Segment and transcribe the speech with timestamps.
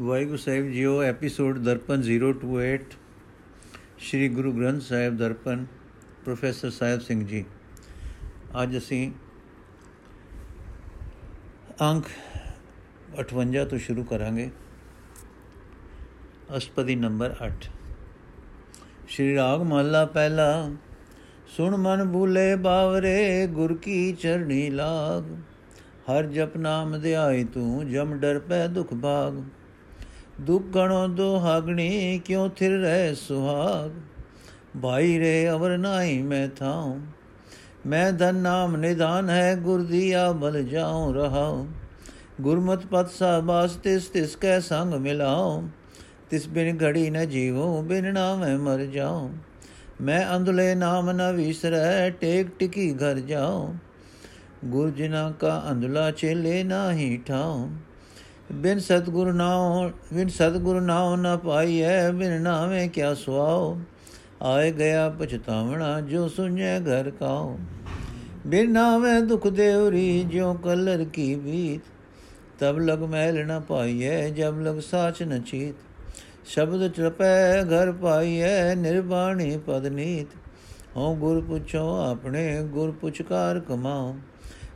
[0.00, 2.96] ਵਾਹਿਗੁਰੂ ਸਾਹਿਬ ਜੀਓ, ਐਪੀਸੋਡ ਦਰਪਨ 028
[3.98, 5.64] ਸ੍ਰੀ ਗੁਰੂ ਗ੍ਰੰਥ ਸਾਹਿਬ ਦਰਪਨ,
[6.24, 7.44] ਪ੍ਰੋਫੈਸਰ ਸਾਹਿਬ ਸਿੰਘ ਜੀ।
[8.62, 9.10] ਅੱਜ ਅਸੀਂ
[11.82, 12.04] ਅੰਕ
[13.18, 14.50] 58 ਤੋਂ ਸ਼ੁਰੂ ਕਰਾਂਗੇ।
[16.56, 17.70] ਅਸ਼ਪਦੀ ਨੰਬਰ 8
[19.08, 20.70] ਸ਼੍ਰੀ ਰਾਗ ਮਹਲਾ ਪਹਿਲਾ,
[21.56, 25.34] ਸੁਣ ਮਨ ਭੂਲੇ ਬਾਵਰੇ, ਗੁਰ ਕੀ ਚਰਣੀ ਲਾਗ,
[26.10, 29.42] ਹਰ ਜਪ ਨਾਮ ਧਿਆਈ ਤੂੰ, ਜਮ ਡਰ ਪੈ ਦੁਖ ਭਾਗ।
[30.40, 33.90] ਦੁਖ ਗਣੋ ਦੁਹਾਗਣੀ ਕਿਉ ਥਿਰ ਰਹਿ ਸੁਹਾਗ
[34.82, 36.98] ਭਾਈ ਰੇ ਅਵਰ ਨਾਹੀ ਮੈਂ ਥਾਉ
[37.86, 41.66] ਮੈਂ ਧਨ ਨਾਮ ਨਿਦਾਨ ਹੈ ਗੁਰ ਦੀਆ ਬਲ ਜਾਉ ਰਹਾਉ
[42.40, 45.62] ਗੁਰਮਤ ਪਤ ਸਾਬਾਸ ਤਿਸ ਤਿਸ ਕੈ ਸੰਗ ਮਿਲਾਉ
[46.30, 49.30] ਤਿਸ ਬਿਨ ਘੜੀ ਨ ਜੀਵੋ ਬਿਨ ਨਾਮੈ ਮਰ ਜਾਉ
[50.00, 53.74] ਮੈਂ ਅੰਧਲੇ ਨਾਮ ਨ ਵਿਸਰੈ ਟੇਕ ਟਿਕੀ ਘਰ ਜਾਉ
[54.64, 57.68] ਗੁਰ ਜਿਨਾ ਕਾ ਅੰਧਲਾ ਚੇਲੇ ਨਾਹੀ ਠਾਉ
[58.52, 63.76] ਬਿਨ ਸਤਗੁਰ ਨਾਉ ਬਿਨ ਸਤਗੁਰ ਨਾਉ ਨ ਪਾਈਐ ਬਿਨ ਨਾਵੇਂ ਕਿਆ ਸੁਆਉ
[64.42, 67.56] ਆਏ ਗਿਆ ਪਛਤਾਵਣਾ ਜੋ ਸੁਣੈ ਘਰ ਕਾਉ
[68.46, 71.90] ਬਿਨ ਨਾਵੇਂ ਦੁਖ ਦੇਵਰੀ ਜਿਉ ਕਲਰ ਕੀ ਬੀਤ
[72.60, 75.74] ਤਬ ਲਗ ਮਹਿਲ ਨ ਪਾਈਐ ਜਬ ਲਗ ਸਾਚ ਨ ਚੀਤ
[76.46, 80.36] ਸ਼ਬਦ ਚਪੈ ਘਰ ਪਾਈਐ ਨਿਰਵਾਣੀ ਪਦ ਨੀਤ
[80.96, 84.14] ਹਉ ਗੁਰ ਪੁੱਛੋ ਆਪਣੇ ਗੁਰ ਪੁਚਕਾਰ ਕਮਾਓ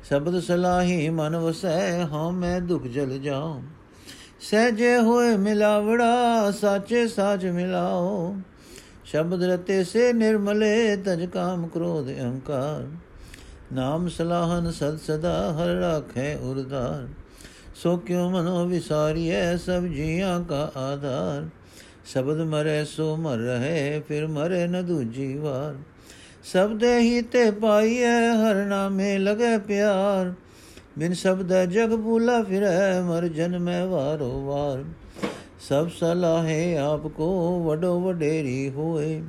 [0.08, 3.62] ਸ਼ਬਦ ਸਲਾਹੀ ਮਨ ਵਸੈ ਹਉ ਮੈਂ ਦੁਖ ਜਲ ਜਾਉ।
[4.40, 8.36] ਸਹਜੇ ਹੋਏ ਮਿਲਾਵੜਾ, ਸਾਚੇ ਸਾਚ ਮਿਲਾਓ
[9.04, 12.86] ਸ਼ਬਦ ਰਤੇ ਸੇ ਨਿਰਮਲੇ, ਤਜ ਕਾਮ ਕ੍ਰੋਧ ਅਹੰਕਾਰ।
[13.72, 17.08] ਨਾਮ ਸਲਾਹਨ ਸਦ ਸਦਾ, ਹਰ ਰਾਖੈ ਉਰਦਾਰ।
[17.74, 21.48] ਸੋ ਕਿਉ ਮਨੋ ਵਿਸਾਰੀਐ, ਸਭ ਜੀਆਂ ਕਾ ਆਧਾਰ।
[22.06, 25.74] ਸ਼ਬਦ ਮਰੇ ਸੋ ਮਰ ਰਹੇ, ਫਿਰ ਮਰੇ ਨ ਦੂਜੀ ਵਾਰ।
[26.44, 30.32] ਸਬਦੇ ਹੀ ਤੇ ਪਾਈਐ, ਹਰ ਨਾਮੇ ਲਗੇ ਪਿਆਰ।
[30.98, 34.84] ਬਿਨ ਸ਼ਬਦ ਜਗ ਭੂਲਾ ਫਿਰੈ, ਮਰ ਜਨਮੈ ਵਾਰੋ ਵਾਰ।
[35.68, 39.22] ਸਭ ਸਲਾਹੇ ਆਪ ਕੋ ਵਡੋ ਵਡੇਰੀ ਹੋਏ।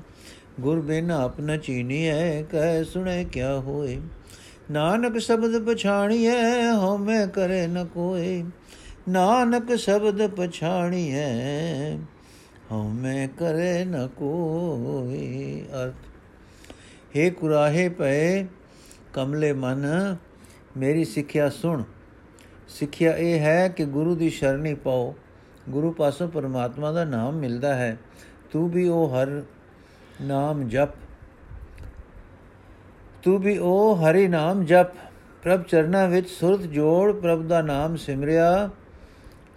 [0.60, 4.00] ਗੁਰ ਬਿਨ ਆਪ ਨ ਚੀਨੀਐ, ਕਹਿ ਸੁਣੇ ਕਿਆ ਹੋਏ।
[4.72, 8.44] ਨਾਨਕ ਸ਼ਬਦ ਪਛਾਣੀਐ, ਹਉਮੈ ਕਰੇ ਨ ਕੋਏ।
[9.10, 11.98] ਨਾਨਕ ਸ਼ਬਦ ਪਛਾਣੀਐ,
[12.72, 16.11] ਹਉਮੈ ਕਰੇ ਨ ਕੋਈ ਅਰਥ
[17.16, 18.48] हे ਕੁਰਾਹੇ ਪਏ
[19.14, 20.16] ਕਮਲੇ ਮਨ,
[20.78, 21.84] ਮੇਰੀ ਸਿੱਖਿਆ ਸੁਣ।
[22.68, 25.16] ਸਿੱਖਿਆ ਇਹ ਹੈ ਕਿ ਗੁਰੂ ਦੀ ਸ਼ਰਣੀ ਪਾਓ।
[25.70, 27.98] ਗੁਰੂ ਪਾਸੋਂ ਪਰਮਾਤਮਾ ਦਾ ਨਾਮ ਮਿਲਦਾ ਹੈ।
[28.52, 29.42] ਤੂੰ ਵੀ ਉਹ ਹਰ
[30.22, 30.90] ਨਾਮ ਜਪ।
[33.24, 34.88] ਤੂੰ ਵੀ ਉਹ ਹਰੀ ਨਾਮ ਜਪ।
[35.44, 38.70] ਪ੍ਰਭ ਚਰਨਾ ਵਿੱਚ ਸੁਰਤ ਜੋੜ, ਪ੍ਰਭ ਦਾ ਨਾਮ ਸਿਮਰਿਆ।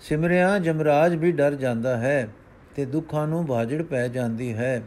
[0.00, 2.28] ਸਿਮਰਿਆ ਜਮਰਾਜ ਵੀ ਡਰ ਜਾਂਦਾ ਹੈ
[2.74, 4.82] ਤੇ ਦੁੱਖਾਂ ਨੂੰ ਭਾਜੜ ਪੈ ਜਾਂਦੀ ਹੈ।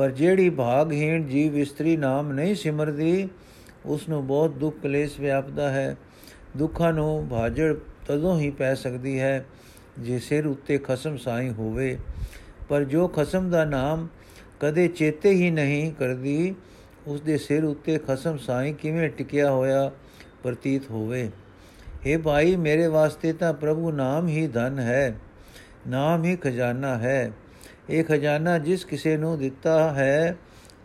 [0.00, 3.28] ਪਰ ਜਿਹੜੀ ਭਾਗਹੀਣ ਜੀਵ ਇਸਤਰੀ ਨਾਮ ਨਹੀਂ ਸਿਮਰਦੀ
[3.86, 5.96] ਉਸ ਨੂੰ ਬਹੁਤ ਦੁੱਖ ਕਲੇਸ਼ ਵਿਆਪਦਾ ਹੈ।
[6.56, 7.74] ਦੁੱਖਾਂ ਨੂੰ ਭਾਜੜ
[8.06, 9.44] ਤਦੋਂ ਹੀ ਪੈ ਸਕਦੀ ਹੈ,
[9.98, 11.98] ਜੇ ਸਿਰ ਉੱਤੇ ਖਸਮ ਸਾਈ ਹੋਵੇ।
[12.68, 14.08] ਪਰ ਜੋ ਖਸਮ ਦਾ ਨਾਮ
[14.60, 16.54] ਕਦੇ ਚੇਤੇ ਹੀ ਨਹੀਂ ਕਰਦੀ
[17.06, 19.90] ਉਸ ਦੇ ਸਿਰ ਉੱਤੇ ਖਸਮ ਸਾਈ ਕਿਵੇਂ ਟਿਕਿਆ ਹੋਇਆ
[20.42, 21.30] ਪ੍ਰਤੀਤ ਹੋਵੇ।
[22.06, 25.14] हे ਭਾਈ, ਮੇਰੇ ਵਾਸਤੇ ਤਾਂ ਪ੍ਰਭੂ ਨਾਮ ਹੀ ਧਨ ਹੈ,
[25.88, 27.30] ਨਾਮ ਹੀ ਖਜ਼ਾਨਾ ਹੈ।
[27.90, 30.36] ਇਹ ਖਜ਼ਾਨਾ ਜਿਸ ਕਿਸੇ ਨੂੰ ਦਿੱਤਾ ਹੈ,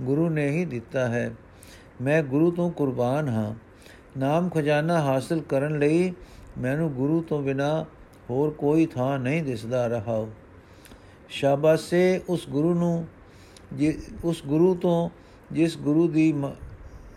[0.01, 1.35] ਗੁਰੂ ਨੇ ਹੀ ਦਿੱਤਾ ਹੈ।
[2.01, 3.53] ਮੈਂ ਗੁਰੂ ਤੋਂ ਕੁਰਬਾਨ ਹਾਂ।
[4.17, 6.13] ਨਾਮ ਖਜ਼ਾਨਾ ਹਾਸਲ ਕਰਨ ਲਈ
[6.57, 7.85] ਮੈਨੂੰ ਗੁਰੂ ਤੋਂ ਬਿਨਾ
[8.29, 10.27] ਹੋਰ ਕੋਈ ਥਾਂ ਨਹੀਂ ਦਿਸਦਾ ਰਹਾ।
[11.29, 13.07] ਸ਼ਾਬਾਸੇ ਉਸ ਗੁਰੂ ਨੂੰ
[14.23, 15.09] ਉਸ ਗੁਰੂ ਤੋਂ,
[15.51, 16.33] ਜਿਸ ਗੁਰੂ ਦੀ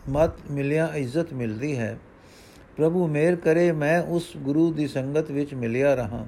[0.08, 1.98] ਮਤ ਮਿਲਿਆ ਇੱਜ਼ਤ ਮਿਲਦੀ ਹੈ।
[2.76, 6.26] ਪ੍ਰਭੂ ਮੇਰ ਕਰੇ ਮੈਂ ਉਸ ਗੁਰੂ ਦੀ ਸੰਗਤ ਵਿੱਚ ਮਿਲਿਆ ਰਹਾ।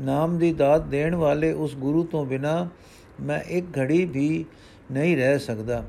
[0.00, 2.68] ਨਾਮ ਦੀ ਦਾਤ ਦੇਣ ਵਾਲੇ ਉਸ ਗੁਰੂ ਤੋਂ ਬਿਨਾ
[3.20, 4.44] ਮੈਂ ਇੱਕ ਘੜੀ ਵੀ
[4.92, 5.84] ਨਹੀਂ ਰਹਿ ਸਕਦਾ।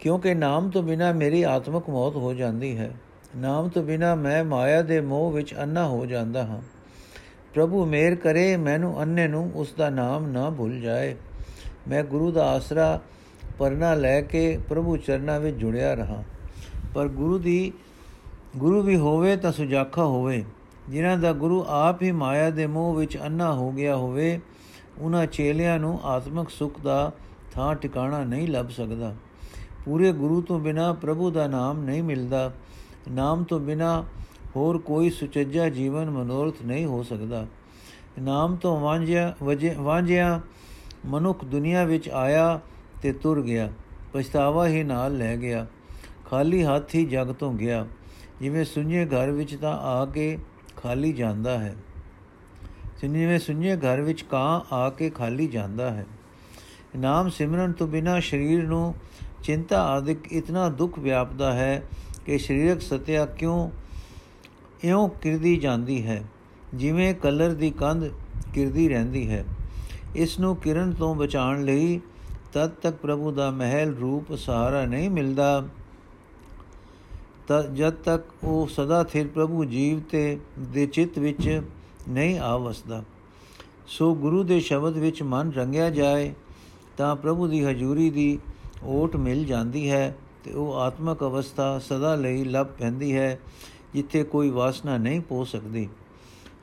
[0.00, 2.94] ਕਿਉਂਕਿ ਨਾਮ ਤੋਂ ਬਿਨਾ ਮੇਰੀ ਆਤਮਿਕ ਮੌਤ ਹੋ ਜਾਂਦੀ ਹੈ।
[3.36, 6.62] ਨਾਮ ਤੋਂ ਬਿਨਾ ਮੈਂ ਮਾਇਆ ਦੇ ਮੋਹ ਵਿੱਚ ਅੰਨਾ ਹੋ ਜਾਂਦਾ ਹਾਂ।
[7.54, 11.16] ਪ੍ਰਭੂ ਮੇਰ ਕਰੇ, ਮੈਨੂੰ ਅੰਨੇ ਨੂੰ ਉਸ ਦਾ ਨਾਮ ਨਾ ਭੁੱਲ ਜਾਏ।
[11.88, 13.00] ਮੈਂ ਗੁਰੂ ਦਾ ਆਸਰਾ
[13.58, 16.24] ਪਰਨਾ ਲੈ ਕੇ ਪ੍ਰਭੂ ਚਰਨਾਂ ਵਿੱਚ ਜੁੜਿਆ ਰਹਾ।
[16.94, 17.72] ਪਰ ਗੁਰੂ ਦੀ,
[18.56, 20.44] ਗੁਰੂ ਵੀ ਹੋਵੇ ਤਾਂ ਸੁਜਾਖਾ ਹੋਵੇ।
[20.88, 24.40] ਜਿਨ੍ਹਾਂ ਦਾ ਗੁਰੂ ਆਪ ਹੀ ਮਾਇਆ ਦੇ ਮੋਹ ਵਿੱਚ ਅੰਨਾ ਹੋ ਗਿਆ ਹੋਵੇ,
[24.98, 27.12] ਉਹਨਾਂ ਚੇਲਿਆਂ ਨੂੰ ਆਤਮਿਕ ਸੁਖ ਦਾ
[27.52, 29.14] ਥਾਂ ਟਿਕਾਣਾ ਨਹੀਂ ਲੱਭ ਸਕਦਾ।
[29.84, 32.52] ਪੂਰੇ ਗੁਰੂ ਤੋਂ ਬਿਨਾ ਪ੍ਰਭੂ ਦਾ ਨਾਮ ਨਹੀਂ ਮਿਲਦਾ।
[33.10, 34.04] ਨਾਮ ਤੋਂ ਬਿਨਾ
[34.56, 37.46] ਹੋਰ ਕੋਈ ਸੁਚੱਜਾ ਜੀਵਨ ਮਨੋਰਥ ਨਹੀਂ ਹੋ ਸਕਦਾ।
[38.22, 39.34] ਨਾਮ ਤੋਂ ਵਾਂਝਿਆ
[39.78, 40.40] ਵਾਂਝਿਆ
[41.06, 42.60] ਮਨੁੱਖ ਦੁਨੀਆ ਵਿੱਚ ਆਇਆ
[43.02, 43.70] ਤੇ ਤੁਰ ਗਿਆ,
[44.12, 45.66] ਪਛਤਾਵਾ ਹੀ ਨਾਲ ਲੈ ਗਿਆ,
[46.30, 47.86] ਖਾਲੀ ਹੱਥ ਹੀ ਜਗ ਤੋਂ ਗਿਆ।
[48.40, 50.38] ਜਿਵੇਂ ਸੁਣੀਏ ਘਰ ਵਿੱਚ ਤਾਂ ਆ ਕੇ
[50.76, 51.76] ਖਾਲੀ ਜਾਂਦਾ ਹੈ।
[53.00, 56.06] ਜਿਵੇਂ ਸੁਣੀਏ ਘਰ ਵਿੱਚ ਕਾਂ ਆ ਕੇ ਖਾਲੀ ਜਾਂਦਾ ਹੈ।
[56.98, 58.94] ਨਾਮ ਸਿਮਰਨ ਤੋਂ ਬਿਨਾ ਸਰੀਰ ਨੂੰ
[59.42, 61.82] ਚਿੰਤਾ ਆਦਿਕ ਇਤਨਾ ਦੁੱਖ ਵਿਆਪਦਾ ਹੈ
[62.26, 63.70] ਕਿ ਸਰੀਰਕ ਸਤਿਆ ਕਿਉਂ,
[64.84, 66.22] ਇਉਂ ਕਿਰਦੀ ਜਾਂਦੀ ਹੈ।
[66.74, 68.04] ਜਿਵੇਂ ਕਲਰ ਦੀ ਕੰਧ
[68.54, 69.44] ਕਿਰਦੀ ਰਹਿੰਦੀ ਹੈ।
[70.16, 72.00] ਇਸ ਨੂੰ ਕਿਰਨ ਤੋਂ ਬਚਾਉਣ ਲਈ
[72.52, 75.83] ਤਦ ਤੱਕ ਪ੍ਰਭੂ ਦਾ ਮਹਿਲ ਰੂਪ ਸਹਾਰਾ ਨਹੀਂ ਮਿਲਦਾ। ਤਦ
[77.74, 81.62] ਜਦ ਤੱਕ ਉਹ ਸਦਾ ਥਿਰ ਪ੍ਰਭੂ ਜੀਵ ਤੇ ਦੇ ਚਿੱਤ ਵਿੱਚ
[82.08, 83.02] ਨਹੀਂ ਆ ਵਸਦਾ।
[83.86, 86.32] ਸੋ ਗੁਰੂ ਦੇ ਸ਼ਬਦ ਵਿੱਚ ਮਨ ਰੰਗਿਆ ਜਾਏ,
[86.96, 88.38] ਤਾਂ ਪ੍ਰਭੂ ਦੀ ਹਜ਼ੂਰੀ ਦੀ
[88.84, 93.38] ਓਟ ਮਿਲ ਜਾਂਦੀ ਹੈ ਤੇ ਉਹ ਆਤਮਕ ਅਵਸਥਾ ਸਦਾ ਲਈ ਲੱਭ ਪੈਂਦੀ ਹੈ,
[93.94, 95.88] ਜਿੱਥੇ ਕੋਈ ਵਾਸਨਾ ਨਹੀਂ ਪੋ ਸਕਦੀ।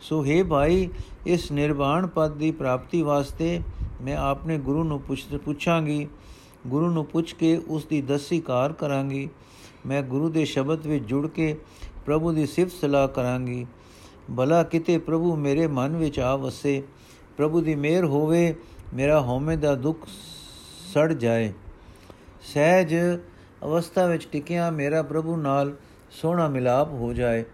[0.01, 0.89] ਸੋ ਹੈ ਭਾਈ,
[1.27, 3.60] ਇਸ ਨਿਰਵਾਣ ਪਦ ਦੀ ਪ੍ਰਾਪਤੀ ਵਾਸਤੇ
[4.01, 6.07] ਮੈਂ ਆਪਣੇ ਗੁਰੂ ਨੂੰ ਪੁੱਛ ਪੁੱਛਾਂਗੀ
[6.68, 9.30] ਗੁਰੂ ਨੂੰ ਪੁੱਛ ਕੇ ਉਸ ਦੀ ਦਸੀ ਕਾਰ ਕਰਾਂਗੀ।
[9.86, 11.57] ਮੈਂ ਗੁਰੂ ਦੇ ਸ਼ਬਦ ਵਿੱਚ ਜੁੜ ਕੇ
[12.06, 13.66] ਪ੍ਰਭੂ ਦੀ ਸਿਫਤ ਸਲਾਹ ਕਰਾਂਗੀ।
[14.38, 16.83] ਭਲਾ ਕਿਤੇ ਪ੍ਰਭੂ ਮੇਰੇ ਮਨ ਵਿੱਚ ਆ ਵਸੇ।
[17.38, 18.56] ਪ੍ਰਭੂ ਦੀ ਮਿਹਰ ਹੋਵੇ,
[18.94, 20.07] ਮੇਰਾ ਹਉਮੈ ਦਾ ਦੁੱਖ
[20.94, 21.54] ਸੜ ਜਾਏ।
[22.42, 22.95] ਸਹਿਜ
[23.63, 25.75] ਅਵਸਥਾ ਵਿੱਚ ਟਿਕਿਆ ਮੇਰਾ ਪ੍ਰਭੂ ਨਾਲ
[26.12, 27.45] ਸੋਹਣਾ ਮਿਲਾਪ ਹੋ ਜਾਏ।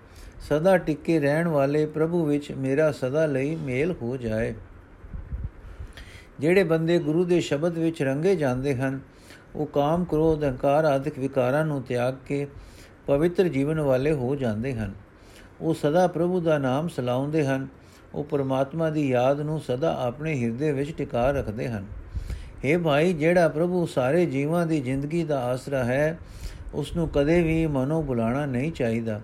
[0.41, 4.53] ਸਦਾ ਟਿੱਕੇ ਰਹਿਣ ਵਾਲੇ ਪ੍ਰਭੂ ਵਿੱਚ ਮੇਰਾ ਸਦਾ ਲਈ ਮੇਲ ਹੋ ਜਾਏ।
[6.39, 8.99] ਜਿਹੜੇ ਬੰਦੇ ਗੁਰੂ ਦੇ ਸ਼ਬਦ ਵਿੱਚ ਰੰਗੇ ਜਾਂਦੇ ਹਨ
[9.55, 12.47] ਉਹ ਕਾਮ, ਕ੍ਰੋਧ ਹੰਕਾਰ ਆਦਿਕ ਵਿਕਾਰਾਂ ਨੂੰ ਤਿਆਗ ਕੇ
[13.07, 14.93] ਪਵਿੱਤਰ ਜੀਵਨ ਵਾਲੇ ਹੋ ਜਾਂਦੇ ਹਨ।
[15.61, 17.67] ਉਹ ਸਦਾ ਪ੍ਰਭੂ ਦਾ ਨਾਮ ਸਲਾਉਂਦੇ ਹਨ।
[18.13, 21.85] ਉਹ ਪਰਮਾਤਮਾ ਦੀ ਯਾਦ ਨੂੰ ਸਦਾ ਆਪਣੇ ਹਿਰਦੇ ਵਿੱਚ ਟਿਕਾ ਰੱਖਦੇ ਹਨ।
[22.65, 26.19] हे ਭਾਈ, ਜਿਹੜਾ ਪ੍ਰਭੂ ਸਾਰੇ ਜੀਵਾਂ ਦੀ ਜ਼ਿੰਦਗੀ ਦਾ ਆਸਰਾ ਹੈ
[26.73, 29.21] ਉਸ ਨੂੰ ਕਦੇ ਵੀ ਮਨੋਂ ਬੁਲਾਣਾ ਨਹੀਂ ਚਾਹੀਦਾ।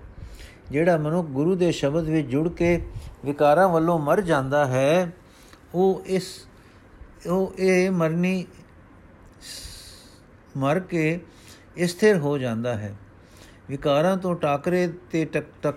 [0.71, 2.85] ਜਿਹੜਾ ਮਨੁੱਖ ਗੁਰੂ ਦੇ ਸ਼ਬਦ ਵਿੱਚ ਜੁੜ ਕੇ
[3.25, 5.11] ਵਿਕਾਰਾਂ ਵੱਲੋਂ ਮਰ ਜਾਂਦਾ ਹੈ,
[5.73, 6.23] ਉਹ ਇਸ,
[7.29, 8.45] ਉਹ ਇਹ ਮਰਨੀ
[10.57, 11.19] ਮਰ ਕੇ
[11.85, 12.95] ਸਥਿਰ ਹੋ ਜਾਂਦਾ ਹੈ।
[13.69, 15.75] ਵਿਕਾਰਾਂ ਤੋਂ ਟਾਕਰੇ ਤੇ ਟਕ ਟਕ,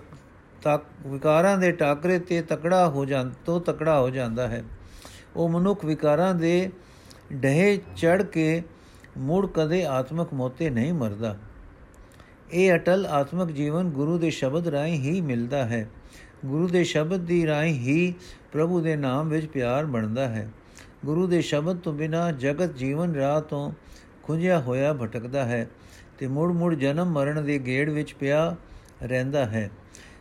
[0.63, 4.65] ਤੱਕ, ਵਿਕਾਰਾਂ ਦੇ ਟਾਕਰੇ ਤੇ ਤਕੜਾ ਹੋ ਜਾਂ, ਤੋਂ ਤਕੜਾ ਹੋ ਜਾਂਦਾ ਹੈ।
[5.37, 6.71] ਉਹ ਮਨੁੱਖ ਵਿਕਾਰਾਂ ਦੇ
[7.33, 8.63] ਡਹੇ ਚੜ ਕੇ
[9.19, 11.39] ਮੁੜ ਕਦੇ ਆਤਮਕ ਮੋਤੇ ਨਹੀਂ ਮਰਦਾ।
[12.53, 15.91] ਇਹ ਅਟਲ ਆਤਮਕ ਜੀਵਨ ਗੁਰੂ ਦੇ ਸ਼ਬਦ ਰਾਹੀਂ ਹੀ ਮਿਲਦਾ ਹੈ।
[16.47, 18.15] ਗੁਰੂ ਦੇ ਸ਼ਬਦ ਦੀ ਰਾਹੀਂ ਹੀ
[18.53, 20.51] ਪ੍ਰਭੂ ਦੇ ਨਾਮ ਵਿੱਚ ਪਿਆਰ ਬਣਦਾ ਹੈ।
[21.05, 23.73] ਗੁਰੂ ਦੇ ਸ਼ਬਦ ਤੋਂ ਬਿਨਾ ਜਗਤ ਜੀਵਨ ਰਾਹ ਤੋਂ
[24.27, 25.67] ਖੁੰਝਿਆ ਹੋਇਆ ਭਟਕਦਾ ਹੈ
[26.19, 28.57] ਤੇ ਮੁੜ ਮੁੜ ਜਨਮ ਮਰਨ ਦੇ ਗੇੜ ਵਿੱਚ ਪਿਆ
[29.03, 29.71] ਰਹਿੰਦਾ ਹੈ।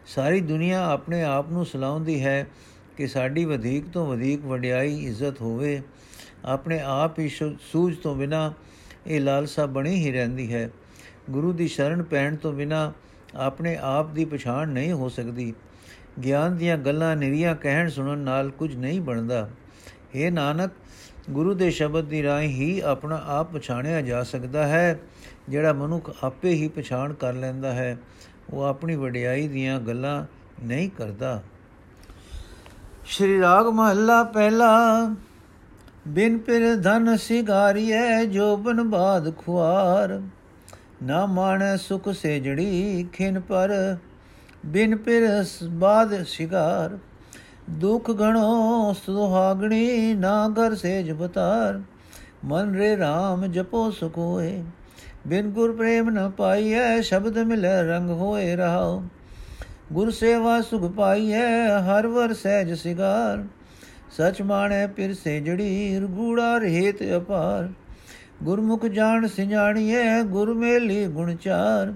[0.05, 2.47] ਸਾਰੀ ਦੁਨੀਆ ਆਪਣੇ ਆਪ ਨੂੰ ਸਲਾਉਂਦੀ ਹੈ
[2.97, 5.81] ਕਿ ਸਾਡੀ ਵਧੇਕ ਤੋਂ ਵਧੇਕ ਵਡਿਆਈ, ਇੱਜ਼ਤ ਹੋਵੇ।
[6.45, 7.29] ਆਪਣੇ ਆਪ ਹੀ
[7.61, 8.53] ਸੂਝ ਤੋਂ ਬਿਨਾ
[9.07, 10.69] ਇਹ ਲਾਲਸਾ ਬਣੀ ਹੀ ਰਹਿੰਦੀ ਹੈ।
[11.29, 12.93] ਗੁਰੂ ਦੀ ਸ਼ਰਨ ਪੈਣ ਤੋਂ ਬਿਨਾ
[13.35, 15.53] ਆਪਣੇ ਆਪ ਦੀ ਪਛਾਣ ਨਹੀਂ ਹੋ ਸਕਦੀ।
[16.23, 19.49] ਗਿਆਨ ਦੀਆਂ ਗੱਲਾਂ ਨਿਰੀਆਂ ਕਹਿਣ ਸੁਣਨ ਨਾਲ ਕੁਝ ਨਹੀਂ ਬਣਦਾ।
[20.15, 20.71] हे ਨਾਨਕ
[21.29, 24.99] ਗੁਰੂ ਦੇ ਸ਼ਬਦ ਦੀ ਰਾਹੀਂ ਹੀ ਆਪਣਾ ਆਪ ਪਛਾਣਿਆ ਜਾ ਸਕਦਾ ਹੈ।
[25.49, 27.97] ਜਿਹੜਾ ਮਨੁੱਖ ਆਪੇ ਹੀ ਪਛਾਣ ਕਰ ਲੈਂਦਾ ਹੈ,
[28.49, 30.25] ਉਹ ਆਪਣੀ ਵਡਿਆਈ ਦੀਆਂ ਗੱਲਾਂ
[30.63, 31.41] ਨਹੀਂ ਕਰਦਾ।
[33.05, 35.15] ਸ਼੍ਰੀ ਰਾਗ ਮਹੱਲਾ ਪਹਿਲਾ,
[36.07, 40.21] ਬਿਨ ਪਿਰ ਧਨ ਸਿਗਾਰੀਐ ਜੋ ਬਨ ਬਾਦ ਖੁਆਰ।
[41.03, 43.97] ਨਾ ਮਾਣ ਸੁਖ ਸੇ ਜੜੀ ਖਿਨ ਪਰ,
[44.65, 46.97] ਬਿਨ ਪਿਰ ਬਾਦ ਸਿਗਾਰ।
[47.69, 51.81] ਦੁਖ ਗਣੋ, ਸੁਹਾਗਣੀ ਨਾ ਘਰ ਸੇਜ ਬਤਾਰ।
[52.45, 54.63] ਮਨ ਰੇ RAM ਜਪੋ ਸੁਖ ਹੋਏ
[55.27, 59.03] ਬਿਨ ਗੁਰ ਪ੍ਰੇਮ ਨ ਪਾਈਐ, ਸ਼ਬਦ ਮਿਲੇ ਰੰਗ ਹੋਏ ਰਹਾਓ
[59.93, 63.43] ਗੁਰ ਸੇਵਾ ਸੁਖ ਪਾਈਐ, ਹਰ ਵਰ ਸਹਿਜ ਸਿਗਾਰ।
[64.11, 67.69] ਸਚ ਮਾਣੇ ਪਿਰ ਸੇ ਜੜੀ ਰਗੂੜਾ ਰਹਿਤ ਅਪਾਰ।
[68.43, 71.93] ਗੁਰਮੁਖ ਜਾਣ ਸਿஞਾਣੀਐ ਗੁਰ ਮੇਲੀ ਗੁਣ ਚਾਰ।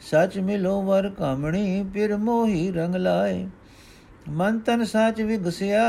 [0.00, 3.46] ਸਚ ਮਿਲੋ ਵਰ ਕਾਮਣੀ, ਪਿਰ ਮੋਹੀ ਰੰਗ ਲਾਏ।
[4.28, 5.82] ਮਨ ਤਨ ਸਾਚ ਵਿਗਸਿਆ,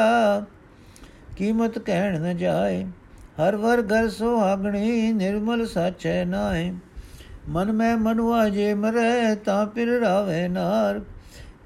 [1.37, 2.83] ਕੀਮਤ ਕਹਿਣ ਨ ਜਾਏ।
[3.41, 6.73] ਹਰ ਵਰ ਘਰ ਸੁਹਾਗਣੀ, ਨਿਰਮਲ ਸਾਚੈ ਨਾਏ।
[7.49, 11.01] ਮਨ ਮੈਂ ਮਨੁਆ ਜੇ ਮਰੈ, ਤਾਂ ਪਿਰ ਰਾਵੇ ਨਾਰ।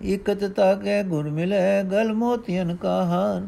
[0.02, 3.48] ਇਕਤ ਤਾਕੇ ਗੁਰ ਮਿਲੇ, ਗਲ ਮੋਤੀਨ ਕਾ ਹਾਰ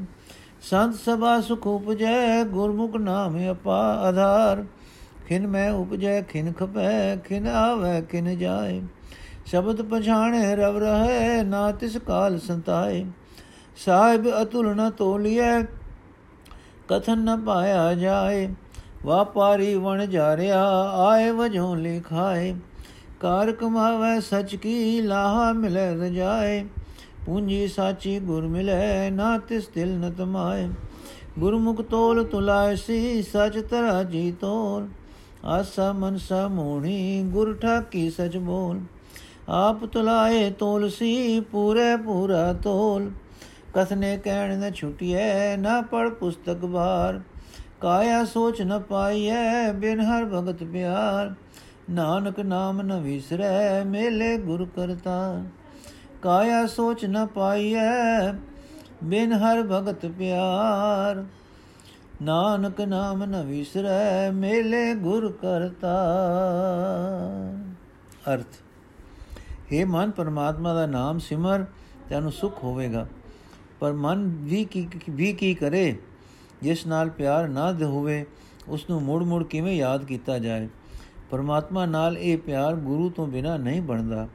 [0.61, 4.65] ਸੰਤ ਸਭਾ ਸੁਖ ਉਪਜੈ, ਗੁਰਮੁਖ ਨਾਮ ਅਪਾ ਆਧਾਰ।
[5.27, 8.81] ਖਿਨ ਮੈਂ ਉਪਜੈ, ਖਿਨ ਖਪੈ, ਖਿਨ ਆਵੇ, ਖਿਨ ਜਾਏ।
[9.45, 13.05] ਸ਼ਬਦ ਪਛਾਣੇ ਰਵ ਰਹੇ, ਨਾ ਤਿਸ ਕਾਲ ਸੰਤਾਏ।
[13.85, 15.61] ਸਾਹਿਬ ਅਤੁਲ ਨ ਤੋਲੀਐ,
[16.87, 18.53] ਕਥਨ ਨ ਪਾਇਆ ਜਾਏ।
[19.05, 22.55] ਵਾਪਾਰੀ ਵਣ ਜਾਰਿਆ, ਆਏ ਵਜੋਂ ਲਿਖਾਏ।
[23.19, 26.65] ਕਾਰ ਕਮਾਵੇ ਸਚ ਕੀ, ਲਾਹਾ ਮਿਲੇ ਰਜਾਏ।
[27.25, 30.69] ਪੂੰਜੀ ਸਾਚੀ ਗੁਰ ਮਿਲੇ, ਨਾ ਤਿਸ ਦਿਲ ਨ ਤਮਾਏ।
[31.39, 34.87] ਗੁਰਮੁਖ ਤੋਲ ਤੁਲਾਇ ਸੀ, ਸਚ ਤਰਾ ਜੀ ਤੋਲ।
[35.45, 38.79] ਆਸਾ ਮਨ ਸਾ ਮੋਣੀ, ਗੁਰ ਠਾਕੀ ਸਚ ਬੋਲ।
[39.49, 43.11] ਆਪ ਤੁਲਾਏ ਤੋਲ ਸੀ ਪੂਰੇ ਪੂਰਾ ਤੋਲ।
[43.73, 47.21] ਕਥਨੇ ਕਹਿਣ ਨ ਛੁਟਿਐ, ਨਾ ਪੜ ਪੁਸਤਕ ਬਾਰ
[47.81, 51.33] ਕਾਇਆ ਸੋਚ ਨ ਪਾਈਐ, ਬਿਨ ਹਰ ਭਗਤ ਪਿਆਰ।
[51.89, 55.43] ਨਾਨਕ ਨਾਮ ਨ ਵਿਸਰੈ, ਮੇਲੇ ਗੁਰ ਕਰਤਾ
[56.21, 58.31] ਕਾਇਆ ਸੋਚ ਨ ਪਾਈਐ,
[59.03, 61.25] ਬਿਨ ਹਰ ਭਗਤ ਪਿਆਰ।
[62.21, 65.97] ਨਾਨਕ ਨਾਮ ਨ ਵਿਸਰੈ, ਮੇਲੇ ਗੁਰ ਕਰਤਾ
[68.33, 68.61] ਅਰਥ।
[69.73, 71.65] हे ਮਨ, ਪਰਮਾਤਮਾ ਦਾ ਨਾਮ ਸਿਮਰ,
[72.09, 73.07] ਤੈਨੂੰ ਸੁਖ ਹੋਵੇਗਾ।
[73.79, 75.97] ਪਰ ਮਨ ਵੀ ਕੀ ਵੀ ਕੀ ਕਰੇ,
[76.61, 78.25] ਜਿਸ ਨਾਲ ਪਿਆਰ ਨਾ ਹੋਵੇ
[78.67, 80.69] ਉਸ ਨੂੰ ਮੁੜ-ਮੁੜ ਕਿਵੇਂ ਯਾਦ ਕੀਤਾ ਜਾਏ?
[81.31, 84.27] ਪਰਮਾਤਮਾ ਨਾਲ ਇਹ ਪਿਆਰ ਗੁਰੂ ਤੋਂ ਬਿਨਾ ਨਹੀਂ ਬਣਦਾ।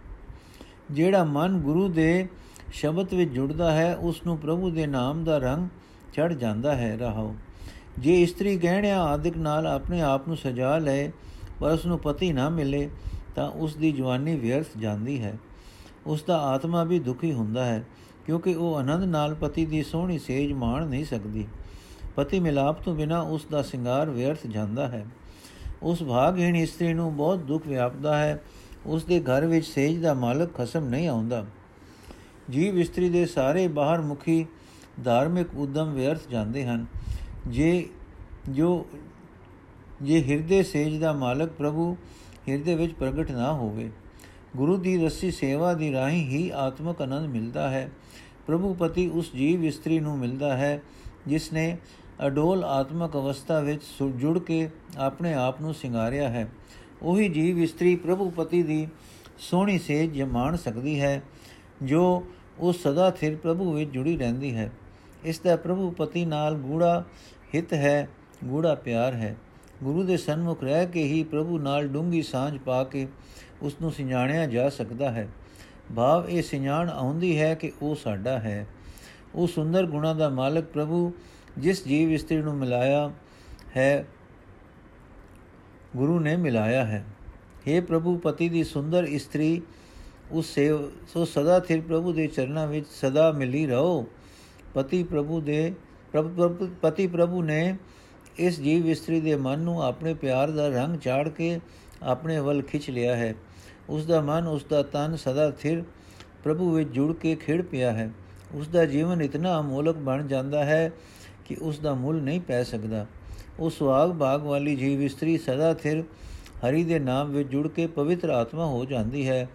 [0.91, 2.29] ਜਿਹੜਾ ਮਨ ਗੁਰੂ ਦੇ
[2.73, 5.69] ਸ਼ਬਦ ਵਿੱਚ ਜੁੜਦਾ ਹੈ ਉਸ ਨੂੰ ਪ੍ਰਭੂ ਦੇ ਨਾਮ ਦਾ ਰੰਗ
[6.13, 7.37] ਚੜ ਜਾਂਦਾ ਹੈ। ਰਹਾਓ।
[7.99, 11.13] ਜੇ ਇਸਤਰੀ ਗਹਿਣਿਆਂ ਆਦਿਕ ਨਾਲ ਆਪਣੇ ਆਪ ਨੂੰ ਸਜਾ ਲਏ,
[11.61, 12.91] ਪਰ ਉਸ ਨੂੰ ਪਤੀ ਨਾ ਮਿਲੇ
[13.35, 15.39] ਤਾਂ ਉਸ ਦੀ ਜਵਾਨੀ ਵਿਅਰਥ ਜਾਂਦੀ ਹੈ।
[16.07, 17.85] ਉਸ ਦਾ ਆਤਮਾ ਵੀ ਦੁਖੀ ਹੁੰਦਾ ਹੈ,
[18.27, 21.47] ਕਿਉਂਕਿ ਉਹ ਆਨੰਦ ਨਾਲ ਪਤੀ ਦੀ ਸੋਹਣੀ ਸੇਜ ਮਾਣ ਨਹੀਂ ਸਕਦੀ।
[22.17, 25.07] ਪਤੀ ਮਿਲਾਪ ਤੋਂ ਬਿਨਾ ਉਸ ਦਾ ਸ਼ਿੰਗਾਰ ਵਿਅਰਥ ਜਾਂਦਾ ਹੈ।
[25.83, 28.43] ਉਸ ਭਾਗਹੀਣ ਇਸਤਰੀ ਨੂੰ ਬਹੁਤ ਦੁੱਖ ਵਿਆਪਦਾ ਹੈ।
[28.87, 31.47] ਉਸ ਦੇ ਘਰ ਵਿੱਚ ਸੇਜ ਦਾ ਮਾਲਕ ਖਸਮ ਨਹੀਂ ਆਉਂਦਾ।
[32.51, 34.47] ਜੀਵ ਇਸਤਰੀ ਦੇ ਸਾਰੇ ਬਾਹਰ ਮੁਖੀ
[35.05, 36.87] ਧਾਰਮਿਕ ਉਦਮ ਵਿਅਰਥ ਜਾਂਦੇ ਹਨ।
[37.49, 37.89] ਜੇ
[38.49, 38.87] ਜੋ
[40.03, 41.97] ਜੇ ਹਿਰਦੇ ਸੇਜ ਦਾ ਮਾਲਕ ਪ੍ਰਭੂ
[42.49, 43.91] ਹਿਰਦੇ ਵਿੱਚ ਪ੍ਰਗਟ ਨਾ ਹੋਵੇ।
[44.57, 47.91] ਗੁਰੂ ਦੀ ਰਸੀ ਸੇਵਾ ਦੀ ਰਾਹੀਂ ਹੀ ਆਤਮਕ ਆਨੰਦ ਮਿਲਦਾ ਹੈ।
[48.47, 50.81] ਪ੍ਰਭੂ ਪਤੀ ਉਸ ਜੀਵ ਇਸਤਰੀ ਨੂੰ ਮਿਲਦਾ ਹੈ,
[51.27, 51.77] ਜਿਸ ਨੇ
[52.27, 53.83] ਅਡੋਲ ਆਤਮਕ ਅਵਸਥਾ ਵਿੱਚ
[54.17, 56.49] ਜੁੜ ਕੇ ਆਪਣੇ ਆਪ ਨੂੰ ਸਿੰਗਾਰਿਆ ਹੈ।
[57.03, 58.87] ਉਹੀ ਜੀਵ ਇਸਤਰੀ ਪ੍ਰਭੂ ਪਤੀ ਦੀ
[59.39, 61.23] ਸੋਹਣੀ ਸੇਜ ਜਮਾਣ ਸਕਦੀ ਹੈ,
[61.83, 62.25] ਜੋ
[62.59, 64.71] ਉਹ ਸਦਾ ਥਿਰ ਪ੍ਰਭੂ ਵਿੱਚ ਜੁੜੀ ਰਹਿੰਦੀ ਹੈ।
[65.25, 67.05] ਇਸ ਦਾ ਪ੍ਰਭੂ ਪਤੀ ਨਾਲ ਗੂੜਾ
[67.55, 68.09] ਹਿਤ ਹੈ,
[68.45, 69.37] ਗੂੜਾ ਪਿਆਰ ਹੈ।
[69.85, 73.09] ਗੁਰੂ ਦੇ ਸਨਮੁਖ ਰਹਿ ਕੇ ਹੀ ਪ੍ਰਭੂ ਨਾਲ ਡੂੰਗੀ ਸਾਂਝ ਪਾ ਕੇ
[73.63, 75.29] ਉਸ ਨੂੰ ਸਿਆਣਿਆ ਜਾ ਸਕਦਾ ਹੈ।
[75.97, 78.67] ਭਾਵ ਇਹ ਸਿਆਣ ਆਉਂਦੀ ਹੈ ਕਿ ਉਹ ਸਾਡਾ ਹੈ।
[79.35, 81.13] ਉਹ ਸੁੰਦਰ ਗੁਣਾ ਦਾ ਮਾਲਕ ਪ੍ਰਭੂ,
[81.59, 83.11] ਜਿਸ ਜੀਵ ਇਸਤਰੀ ਨੂੰ ਮਿਲਾਇਆ
[83.77, 84.07] ਹੈ,
[85.97, 87.05] ਗੁਰੂ ਨੇ ਮਿਲਾਇਆ ਹੈ।
[87.69, 89.63] हे ਪ੍ਰਭੂ, ਪਤੀ ਦੀ ਸੁੰਦਰ ਇਸਤਰੀ,
[90.33, 94.07] ਉਸ ਸੇਵ, ਸੋ ਸਦਾ ਥਿਰ ਪ੍ਰਭੂ ਦੇ ਚਰਨਾਂ ਵਿੱਚ ਸਦਾ ਮਿਲੀ ਰਹੋ।
[94.75, 95.75] ਪਤੀ ਪ੍ਰਭੂ ਦੇ
[96.13, 97.77] ਪ੍ਰਭੂ, ਪਤੀ ਪ੍ਰਭੂ ਨੇ
[98.39, 101.61] ਇਸ ਜੀਵ ਇਸਤਰੀ ਦੇ ਮਨ ਨੂੰ ਆਪਣੇ ਪਿਆਰ ਦਾ ਰੰਗ ਚਾੜ ਕੇ
[102.03, 103.35] ਆਪਣੇ ਵੱਲ ਖਿੱਚ ਲਿਆ ਹੈ।
[103.89, 105.83] ਉਸ ਦਾ ਮਨ ਉਸ ਦਾ ਤਨ ਸਦਾ ਥਿਰ
[106.45, 108.11] ਪ੍ਰਭੂ ਵਿੱਚ ਜੁੜ ਕੇ ਖਿੜ ਪਿਆ ਹੈ।
[108.55, 110.91] ਉਸ ਦਾ ਜੀਵਨ ਇਤਨਾ ਅਮੋਲਕ ਬਣ ਜਾਂਦਾ ਹੈ
[111.45, 113.07] ਕਿ ਉਸ ਦਾ ਮੁੱਲ ਨਹੀਂ ਪੈ ਸਕਦਾ।
[113.59, 116.05] ਉਹ ਸੁਆਗ ਬਾਗ ਵਾਲੀ ਜੀਵ ਇਸਤਰੀ ਸਦਾ ਥਿਰ
[116.69, 119.49] ਹਰੀ ਦੇ ਨਾਮ ਵਿੱਚ ਜੁੜ ਕੇ ਪਵਿੱਤਰ ਆਤਮਾ ਹੋ ਜਾਂਦੀ ਹੈ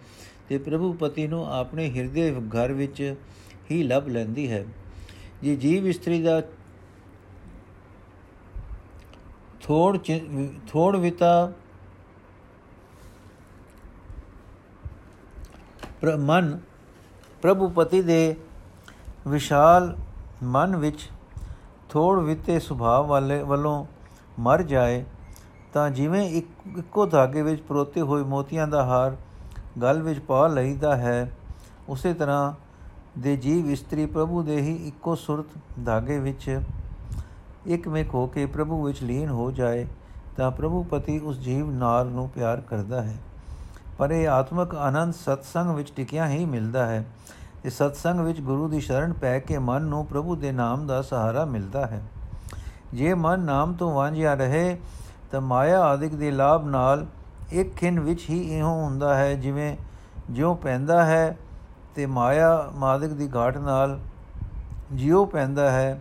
[0.48, 3.14] ਤੇ ਪ੍ਰਭੂ ਪਤੀ ਨੂੰ ਆਪਣੇ ਹਿਰਦੇ ਘਰ ਵਿੱਚ
[3.70, 4.64] ਹੀ ਲੱਭ ਲੈਂਦੀ ਹੈ।
[5.42, 6.42] ਜੇ ਜੀਵ ਇਸਤਰੀ ਦਾ
[9.62, 9.98] ਥੋੜ
[10.68, 11.52] ਥੋੜ ਵਿਤਾ
[16.18, 16.58] ਮਨ
[17.42, 18.36] ਪ੍ਰਭੂ ਪਤੀ ਦੇ
[19.28, 19.94] ਵਿਸ਼ਾਲ
[20.42, 21.08] ਮਨ ਵਿੱਚ
[21.90, 23.84] ਥੋੜ ਵਿਤੇ ਸੁਭਾਅ ਵਾਲੇ ਵੱਲੋਂ
[24.38, 25.04] ਮਰ ਜਾਏ,
[25.72, 26.46] ਤਾਂ ਜਿਵੇਂ ਇੱਕ,
[26.78, 29.16] ਇੱਕੋ ਧਾਗੇ ਵਿੱਚ ਪਰੋਤੇ ਹੋਏ ਮੋਤੀਆਂ ਦਾ ਹਾਰ
[29.82, 31.30] ਗਲ ਵਿੱਚ ਪਾ ਲਈਦਾ ਹੈ,
[31.88, 32.52] ਉਸੇ ਤਰ੍ਹਾਂ
[33.18, 36.60] ਦੇ ਜੀਵ ਇਸਤਰੀ ਪ੍ਰਭੂ ਦੇ ਹੀ ਇੱਕੋ ਸੁਰਤ ਧਾਗੇ ਵਿੱਚ
[37.66, 39.86] ਇੱਕਮਿਕ ਹੋ ਕੇ ਪ੍ਰਭੂ ਵਿੱਚ ਲੀਨ ਹੋ ਜਾਏ,
[40.36, 43.16] ਤਾਂ ਪ੍ਰਭੂ ਪਤੀ ਉਸ ਜੀਵ ਨਾਲ ਨੂੰ ਪਿਆਰ ਕਰਦਾ ਹੈ।
[43.98, 47.04] ਪਰ ਇਹ ਆਤਮਿਕ ਆਨੰਦ ਸਤਸੰਗ ਵਿੱਚ ਟਿਕਿਆ ਹੀ ਮਿਲਦਾ ਹੈ।
[47.64, 51.44] ਇਸ ਸਤਸੰਗ ਵਿੱਚ ਗੁਰੂ ਦੀ ਸ਼ਰਨ ਪੈ ਕੇ ਮਨ ਨੂੰ ਪ੍ਰਭੂ ਦੇ ਨਾਮ ਦਾ ਸਹਾਰਾ
[51.44, 52.02] ਮਿਲਦਾ ਹੈ।
[52.94, 54.80] ਜੇ ਮਨ ਨਾਮ ਤੋਂ ਵਾਂਝਿਆ ਰਹੇ,
[55.30, 57.06] ਤਾਂ ਮਾਇਆ ਆਦਿਕ ਦੇ ਲਾਭ ਨਾਲ
[57.52, 59.76] ਇੱਕ ਖਿੰ ਵਿੱਚ ਹੀ ਇਹੋ ਹੁੰਦਾ ਹੈ, ਜਿਵੇਂ
[60.30, 61.36] ਜਿਉ ਪੈਂਦਾ ਹੈ
[61.94, 64.00] ਤੇ ਮਾਇਆ ਮਾਦਿਕ ਦੀ ਘਾਟ ਨਾਲ
[64.92, 66.00] ਜਿਉ ਪੈਂਦਾ ਹੈ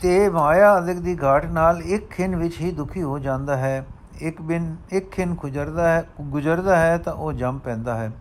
[0.00, 3.86] ਤੇ ਮਾਇਆ ਅਦਿਕ ਦੀ ਘਾਟ ਨਾਲ ਇੱਕ ਖਿੰ ਵਿੱਚ ਹੀ ਦੁਖੀ ਹੋ ਜਾਂਦਾ ਹੈ।
[4.18, 8.12] ਇੱਕ ਬਿਨ ਇੱਕ ਖਿੰ ਗੁਜ਼ਰਦਾ ਹੈ ਗੁਜ਼ਰਦਾ ਹੈ ਤਾਂ ਉਹ ਜੰਮ ਪੈਂਦਾ ਹੈ।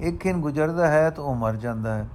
[0.00, 2.08] ਇੱਕ ਖਿੰ ਗੁਜ਼ਰਦਾ ਹੈ ਤਾਂ ਉਹ ਮਰ ਜਾਂਦਾ ਹੈ।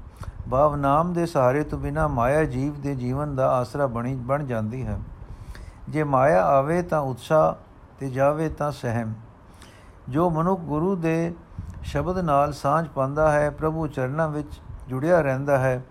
[0.50, 4.88] ਭਾਵ ਨਾਮ ਦੇ ਸਹਾਰੇ ਤੋਂ ਬਿਨਾ ਮਾਇਆ ਜੀਵ ਦੇ ਜੀਵਨ ਦਾ ਆਸਰਾ ਬਣੀ ਬਣ ਜਾਂਦੀ
[4.88, 5.00] ਹੈ।
[5.90, 7.54] ਜੇ ਮਾਇਆ ਆਵੇ ਤਾਂ ਉਤਸ਼ਾਹ
[8.00, 9.14] ਤੇ ਜਾਵੇ ਤਾਂ ਸਹਿਮ।
[10.10, 11.34] ਜੋ ਮਨੁੱਖ ਗੁਰੂ ਦੇ
[11.84, 15.84] ਸ਼ਬਦ ਨਾਲ ਸਾਂਝ ਪਾਉਂਦਾ ਹੈ, ਪ੍ਰਭੂ ਚਰਨਾਂ ਵਿੱਚ ਜੁੜਿਆ ਰਹਿੰਦਾ ਹੈ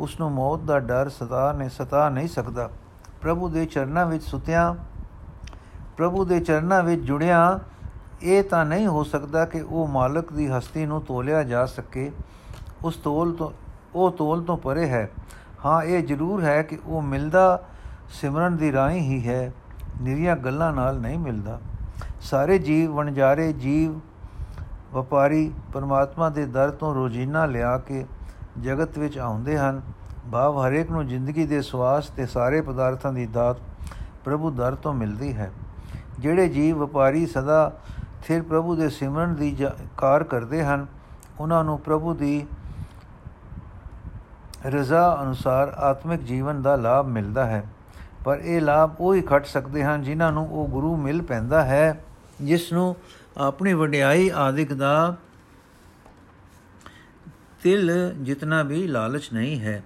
[0.00, 2.70] ਉਸ ਨੂੰ ਮੌਤ ਦਾ ਡਰ ਸਤਾ ਨਹੀਂ ਸਤਾ ਨਹੀਂ ਸਕਦਾ।
[3.20, 4.74] ਪ੍ਰਭੂ ਦੇ ਚਰਨਾਂ ਵਿੱਚ ਸੁਤਿਆਂ,
[5.96, 7.60] ਪ੍ਰਭੂ ਦੇ ਚਰਨਾਂ ਵਿੱਚ ਜੁੜਿਆ,
[8.22, 12.12] ਇਹ ਤਾਂ ਨਹੀਂ ਹੋ ਸਕਦਾ ਕਿ ਉਹ ਮਾਲਕ ਦੀ ਹਸਤੀ ਨੂੰ ਤੋਲਿਆ ਜਾ ਸਕੇ।
[12.84, 13.50] ਉਸ ਤੋਲ ਤੋਂ,
[13.94, 15.10] ਉਹ ਤੋਲ ਤੋਂ ਪਰੇ ਹੈ।
[15.64, 17.62] ਹਾਂ, ਇਹ ਜ਼ਰੂਰ ਹੈ ਕਿ ਉਹ ਮਿਲਦਾ
[18.08, 19.52] ਸਿਮਰਨ ਦੀ ਰਾਹੀਂ ਹੀ ਹੈ।
[20.02, 21.60] ਨਿਰੀਆਂ ਗੱਲਾਂ ਨਾਲ ਨਹੀਂ ਮਿਲਦਾ।
[22.20, 24.00] ਸਾਰੇ ਜੀਵ ਵਣਜਾਰੇ ਜੀਵ
[24.92, 28.06] ਵਪਾਰੀ ਪਰਮਾਤਮਾ ਦੇ ਦਰ ਤੋਂ ਰੋਜ਼ੀਨਾ ਲਿਆ ਕੇ
[28.58, 29.80] ਜਗਤ ਵਿੱਚ ਆਉਂਦੇ ਹਨ।
[30.32, 33.56] ਭਾਵ ਹਰੇਕ ਨੂੰ ਜ਼ਿੰਦਗੀ ਦੇ ਸਵਾਸ ਤੇ ਸਾਰੇ ਪਦਾਰਥਾਂ ਦੀ ਦਾਤ
[34.24, 35.50] ਪ੍ਰਭੂ ਦਰ ਤੋਂ ਮਿਲਦੀ ਹੈ।
[36.18, 37.72] ਜਿਹੜੇ ਜੀਵ ਵਪਾਰੀ ਸਦਾ
[38.24, 39.56] ਥਿਰ ਪ੍ਰਭੂ ਦੇ ਸਿਮਰਨ ਦੀ
[39.96, 40.86] ਕਾਰ ਕਰਦੇ ਹਨ,
[41.40, 42.46] ਉਹਨਾਂ ਨੂੰ ਪ੍ਰਭੂ ਦੀ
[44.66, 47.64] ਰਜ਼ਾ ਅਨੁਸਾਰ ਆਤਮਿਕ ਜੀਵਨ ਦਾ ਲਾਭ ਮਿਲਦਾ ਹੈ।
[48.24, 52.04] ਪਰ ਇਹ ਲਾਭ ਉਹ ਹੀ ਖਟ ਸਕਦੇ ਹਨ ਜਿਨ੍ਹਾਂ ਨੂੰ ਉਹ ਗੁਰੂ ਮਿਲ ਪੈਂਦਾ ਹੈ,
[52.40, 52.96] ਜਿਸ ਨੂੰ
[53.38, 55.16] ਆਪਣੀ ਵਡਿਆਈ ਆਦਿਕ ਦਾ
[57.62, 59.82] ਤਿਲ ਜਿਤਨਾ ਵੀ ਲਾਲਚ ਨਹੀਂ ਹੈ,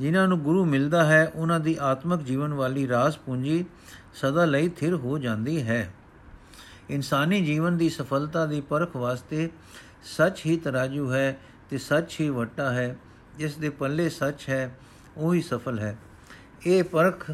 [0.00, 3.64] ਜਿਨ੍ਹਾਂ ਨੂੰ ਗੁਰੂ ਮਿਲਦਾ ਹੈ, ਉਹਨਾਂ ਦੀ ਆਤਮਿਕ ਜੀਵਨ ਵਾਲੀ ਰਾਸ ਪੂੰਜੀ
[4.14, 5.94] ਸਦਾ ਲਈ ਥਿਰ ਹੋ ਜਾਂਦੀ ਹੈ।
[6.90, 9.50] ਇਨਸਾਨੀ ਜੀਵਨ ਦੀ ਸਫਲਤਾ ਦੀ ਪਰਖ ਵਾਸਤੇ
[10.16, 11.38] ਸੱਚ ਹੀ ਤਰਾਜੂ ਹੈ
[11.70, 12.96] ਤੇ ਸੱਚ ਹੀ ਵਟਾ ਹੈ।
[13.38, 14.78] ਜਿਸ ਦੇ ਪੱਲੇ ਸੱਚ ਹੈ,
[15.16, 15.96] ਉਹੀ ਸਫਲ ਹੈ।
[16.66, 17.30] ਇਹ ਪਰਖ,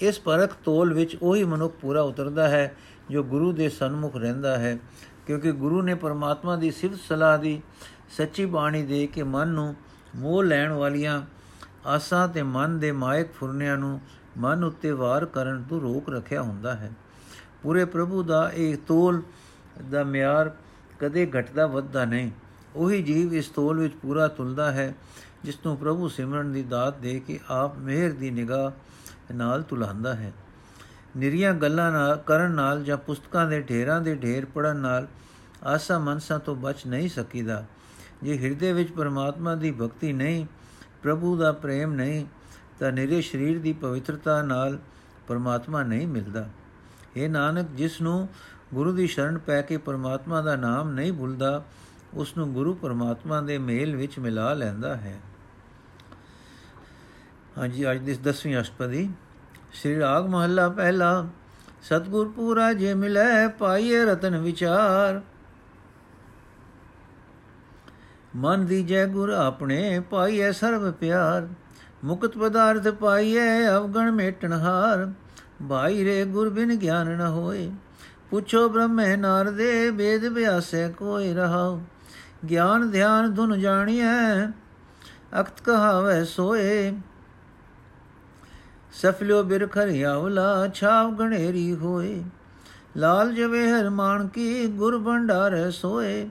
[0.00, 2.76] ਇਸ ਪਰਖ ਤੋਲ ਵਿੱਚ ਉਹੀ ਮਨੁੱਖ ਪੂਰਾ ਉਤਰਦਾ ਹੈ,
[3.10, 4.78] ਜੋ ਗੁਰੂ ਦੇ ਸਨਮੁਖ ਰਹਿੰਦਾ ਹੈ,
[5.26, 7.62] ਕਿਉਂਕਿ ਗੁਰੂ ਨੇ ਪਰਮਾਤਮਾ ਦੀ ਸਿਫਤ ਸਲਾਹ ਦੀ
[8.08, 9.74] ਸੱਚੀ ਬਾਣੀ ਦੇ ਕੇ ਮਨ ਨੂੰ
[10.16, 11.22] ਮੋਹ ਲੈਣ ਵਾਲੀਆਂ
[11.86, 14.00] ਆਸਾਂ ਤੇ ਮਨ ਦੇ ਮਾਇਕ ਫੁਰਨਿਆਂ ਨੂੰ
[14.38, 16.92] ਮਨ ਉੱਤੇ ਵਾਰ ਕਰਨ ਤੋਂ ਰੋਕ ਰੱਖਿਆ ਹੁੰਦਾ ਹੈ।
[17.62, 19.22] ਪੂਰੇ ਪ੍ਰਭੂ ਦਾ ਇਹ ਤੋਲ
[19.90, 20.56] ਦਾ ਮਿਆਰ
[21.00, 22.30] ਕਦੇ ਘਟਦਾ ਵੱਧਦਾ ਨਹੀਂ।
[22.76, 24.94] ਉਹੀ ਜੀਵ ਇਸ ਤੋਲ ਵਿੱਚ ਪੂਰਾ ਤੁਲਦਾ ਹੈ,
[25.44, 28.70] ਜਿਸ ਨੂੰ ਪ੍ਰਭੂ ਸਿਮਰਨ ਦੀ ਦਾਤ ਦੇ ਕੇ ਆਪ ਮਿਹਰ ਦੀ ਨਿਗਾਹ
[29.34, 30.32] ਨਾਲ ਤੁਲਾਂਦਾ ਹੈ।
[31.16, 35.06] ਨਿਰੀਆਂ ਗੱਲਾਂ ਨਾਲ ਕਰਨ ਨਾਲ ਜਾਂ ਪੁਸਤਕਾਂ ਦੇ ਢੇਰਾਂ ਦੇ ਢੇਰ ਪੜਨ ਨਾਲ
[35.64, 37.64] ਆਸਾ ਮਨਸਾ ਤੋਂ ਬਚ ਨਹੀਂ ਸਕੀਦਾ।
[38.22, 40.46] ਜੇ ਹਿਰਦੇ ਵਿੱਚ ਪਰਮਾਤਮਾ ਦੀ ਭਗਤੀ ਨਹੀਂ,
[41.02, 42.26] ਪ੍ਰਭੂ ਦਾ ਪ੍ਰੇਮ ਨਹੀਂ,
[42.78, 44.78] ਤਾਂ ਨਿਰੇ ਸਰੀਰ ਦੀ ਪਵਿੱਤਰਤਾ ਨਾਲ
[45.28, 46.48] ਪਰਮਾਤਮਾ ਨਹੀਂ ਮਿਲਦਾ।
[47.16, 48.28] ਇਹ ਨਾਨਕ, ਜਿਸ ਨੂੰ
[48.74, 51.64] ਗੁਰੂ ਦੀ ਸ਼ਰਨ ਪੈ ਕੇ ਪਰਮਾਤਮਾ ਦਾ ਨਾਮ ਨਹੀਂ ਭੁੱਲਦਾ,
[52.14, 55.20] ਉਸ ਨੂੰ ਗੁਰੂ ਪਰਮਾਤਮਾ ਦੇ ਮੇਲ ਵਿੱਚ ਮਿਲਾ ਲੈਂਦਾ ਹੈ।
[57.58, 59.10] ਹਾਂਜੀ, ਅੱਜ ਦੀ 10ਵੀਂ ਅਸ਼ਟਪਦੀ।
[59.72, 61.28] ਸ੍ਰੀ ਰਾਗ ਮਹੱਲਾ ਪਹਿਲਾ,
[61.82, 65.22] ਸਤਗੁਰ ਪੂਰਾ ਜੇ ਮਿਲੇ ਪਾਈਏ ਰਤਨ ਵਿਚਾਰ।
[68.36, 71.48] ਮਨ ਦੀ ਜੈ ਗੁਰ ਆਪਣੇ ਪਾਈਏ ਸਰਬ ਪਿਆਰ,
[72.04, 75.12] ਮੁਕਤ ਪਦਾਰਥ ਪਾਈਏ ਅਵਗਣ ਮੇਟਣ ਹਾਰ।
[75.68, 77.70] ਭਾਈ ਰੇ ਗੁਰ ਬਿਨ ਗਿਆਨ ਨ ਹੋਏ,
[78.30, 81.80] ਪੁੱਛੋ ਬ੍ਰਹਮੇ ਨਾਰਦੇ, ਵੇਦ ਵਿਆਸੇ ਕੋਈ ਰਹਾਉ।
[82.50, 84.46] ਗਿਆਨ ਧਿਆਨ ਧੁਨ ਜਾਣੀਐ
[85.40, 86.92] ਅਕਤ ਕਹਾਵੇ ਸੋਏ।
[88.92, 92.22] ਸਫਲਿਓ ਬਿਰਖਰ ਯਾਵਲਾ ਛਾਵ ਗਣੇਰੀ ਹੋਏ।
[92.96, 96.28] ਲਾਲ ਜਵੇਹਰ ਮਾਨ ਕੀ ਗੁਰ ਭੰਡਾਰੇ ਸੋਏ।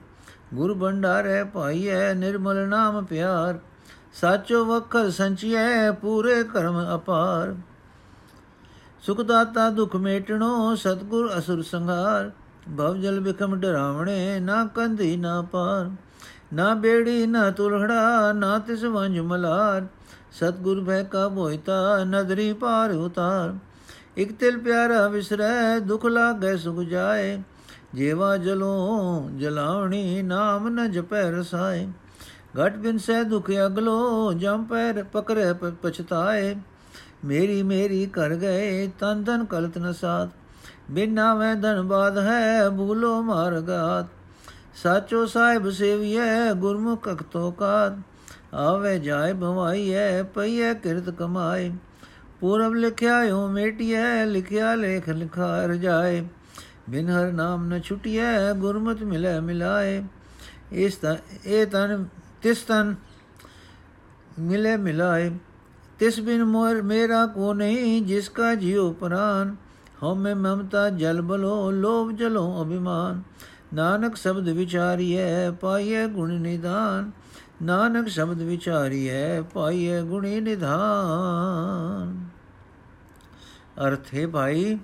[0.54, 3.58] ਗੁਰ ਭੰਡਾਰੇ ਪਾਈਐ ਨਿਰਮਲ ਨਾਮ ਪਿਆਰ,
[4.14, 7.54] ਸਾਚੋ ਵਖਰ ਸੰਚਿਐ ਪੂਰੇ ਕਰਮ ਅਪਾਰ।
[9.02, 12.30] ਸੁਖ ਦਾਤਾ ਦੁਖ ਮੇਟਣੋ, ਸਤਗੁਰ ਅਸੁਰ ਸੰਘਾਰ।
[12.78, 15.90] ਭਵ ਜਲ ਬਿਕਮ ਡਰਾਵਣੇ, ਨਾ ਕੰਧੀ ਨਾ ਪਾਰ।
[16.52, 19.86] ਨਾ ਬੇੜੀ, ਨਾ ਤੁਲਹੜਾ, ਨਾ ਤਿਸ ਵੰਜ ਮਲਾਰ।
[20.32, 23.54] ਸਤਗੁਰ ਭੈ ਕਾ ਬੋਇਤਾ ਨਦਰੀ ਪਾਰ ਉਤਾਰ।
[24.18, 27.42] ਇਕ ਤਿਲ ਪਿਆਰਾ ਵਿਸਰੈ, ਦੁਖ ਲਾਗੈ ਸੁਖ ਜਾਏ।
[27.94, 31.86] ਜੇਵਾ ਜਲੋ ਜਲਾਉਣੀ ਨਾਮ ਨ ਜਪੈ ਰਸਾਏ
[32.58, 35.52] ਘਟ ਬਿਨ ਸਹਿ ਦੁਖ ਅਗਲੋ ਜਮ ਪੈਰ ਪਕਰੇ
[35.82, 36.54] ਪਛਤਾਏ।
[37.24, 40.28] ਮੇਰੀ ਮੇਰੀ ਕਰ ਗਏ ਤਨ ਧਨ ਕਲਤ ਨ ਸਾਥ।
[40.90, 44.06] ਬਿਨਾ ਮੈਂ ਧਨ ਬਾਦ ਹੈ ਭੂਲੋ ਮਾਰ ਗਾਤ
[44.82, 47.98] ਸਾਚੋ ਸਾਹਿਬ ਸੇਵੀਐ ਗੁਰਮੁਖ ਅਖਤੋ ਕਾਤ
[48.54, 51.72] ਆਵੇ ਜਾਏ ਭਵਾਈਐ ਪਈਐ ਕਿਰਤ ਕਮਾਏ।
[52.40, 56.24] ਪੂਰਬ ਲਿਖਿਆ ਓ ਮੇਟਿਐ ਲਿਖਿਆ ਲੇਖ ਲਿਖਾ ਰਜਾਏ
[56.90, 60.02] ਬਿਨ ਹਰ ਨਾਮ ਨ ਛੁਟਿਐ ਗੁਰਮਤ ਮਿਲੇ ਮਿਲਾਏ
[60.72, 61.16] ਇਸ ਤਾਂ
[61.46, 62.04] ਇਹ ਤਨ
[62.42, 62.94] ਤਿਸ ਤਨ
[64.38, 65.30] ਮਿਲੇ ਮਿਲਾਏ
[65.98, 69.54] ਤਿਸ ਬਿਨ ਮੋਰ ਮੇਰਾ ਕੋ ਨਹੀਂ ਜਿਸ ਕਾ ਜਿਉ ਪ੍ਰਾਨ
[70.02, 73.22] ਹਉਮੈ ਮਮਤਾ ਜਲ ਬਲੋ ਲੋਭ ਜਲੋ ਅਭਿਮਾਨ
[73.74, 77.10] ਨਾਨਕ ਸ਼ਬਦ ਵਿਚਾਰੀਐ ਪਾਈਐ ਗੁਣ ਨਿਦਾਨ
[77.62, 82.14] ਨਾਨਕ ਸ਼ਬਦ ਵਿਚਾਰੀਐ ਪਾਈਐ ਗੁਣੀ ਨਿਧਾਨ
[83.80, 84.76] ਅਰਥ ਹੈ ਭਾਈ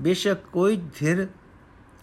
[0.00, 1.26] ਬੇਸ਼ੱਕ ਕੋਈ ਧਿਰ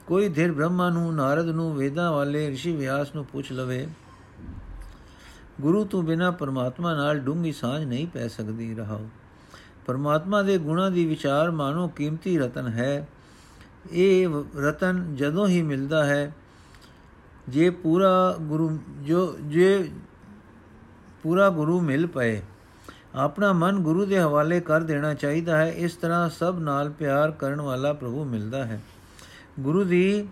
[0.07, 3.87] ਕੋਈ ਧਿਰ ਬ੍ਰਹਮਾ ਨੂੰ, ਨਾਰਦ ਨੂੰ, ਵੇਦਾਂ ਵਾਲੇ ઋષਿ ਵਿਆਸ ਨੂੰ ਪੁੱਛ ਲਵੇ,
[5.61, 9.07] ਗੁਰੂ ਤੋਂ ਬਿਨਾ ਪਰਮਾਤਮਾ ਨਾਲ ਡੂੰਗੀ ਸਾਂਝ ਨਹੀਂ ਪੈ ਸਕਦੀ ਰਹਾਓ
[9.85, 13.07] ਪਰਮਾਤਮਾ ਦੇ ਗੁਣਾਂ ਦੀ ਵਿਚਾਰ ਮਾਨੋ ਕੀਮਤੀ ਰਤਨ ਹੈ।
[13.91, 16.31] ਇਹ ਰਤਨ ਜਦੋਂ ਹੀ ਮਿਲਦਾ ਹੈ,
[17.49, 19.89] ਜੇ ਪੂਰਾ ਗੁਰੂ, ਜੋ, ਜੇ
[21.23, 22.41] ਪੂਰਾ ਗੁਰੂ ਮਿਲ ਪਏ
[23.15, 27.61] ਆਪਣਾ ਮਨ ਗੁਰੂ ਦੇ ਹਵਾਲੇ ਕਰ ਦੇਣਾ ਚਾਹੀਦਾ ਹੈ। ਇਸ ਤਰ੍ਹਾਂ ਸਭ ਨਾਲ ਪਿਆਰ ਕਰਨ
[27.61, 28.81] ਵਾਲਾ ਪ੍ਰਭੂ ਮਿਲਦਾ ਹੈ।
[29.59, 30.27] ਗੁਰੂ ਦੀ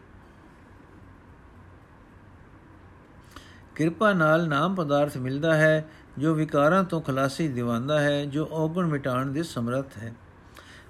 [3.75, 9.31] ਕਿਰਪਾ ਨਾਲ ਨਾਮ ਪਦਾਰਥ ਮਿਲਦਾ ਹੈ, ਜੋ ਵਿਕਾਰਾਂ ਤੋਂ ਖਲਾਸੀ ਦਿਵਾਉਂਦਾ ਹੈ, ਜੋ ਔਗਣ ਮਿਟਾਉਣ
[9.31, 10.13] ਦੇ ਸਮਰੱਥ ਹੈ।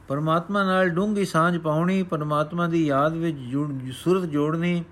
[0.08, 3.38] ਪਰਮਾਤਮਾ ਨਾਲ ਡੂੰਗੀ ਸਾਂਝ ਪਾਉਣੀ, ਪਰਮਾਤਮਾ ਦੀ ਯਾਦ ਵਿੱਚ
[3.92, 4.84] ਸੁਰਤ ਜੋੜਨੀ,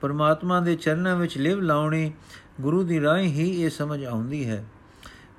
[0.00, 2.12] ਪਰਮਾਤਮਾ ਦੇ ਚਰਨਾਂ ਵਿੱਚ ਲਿਵ ਲਾਉਣੀ,
[2.60, 4.64] ਗੁਰੂ ਦੀ ਰਾਹ ਹੀ ਇਹ ਸਮਝ ਆਉਂਦੀ ਹੈ।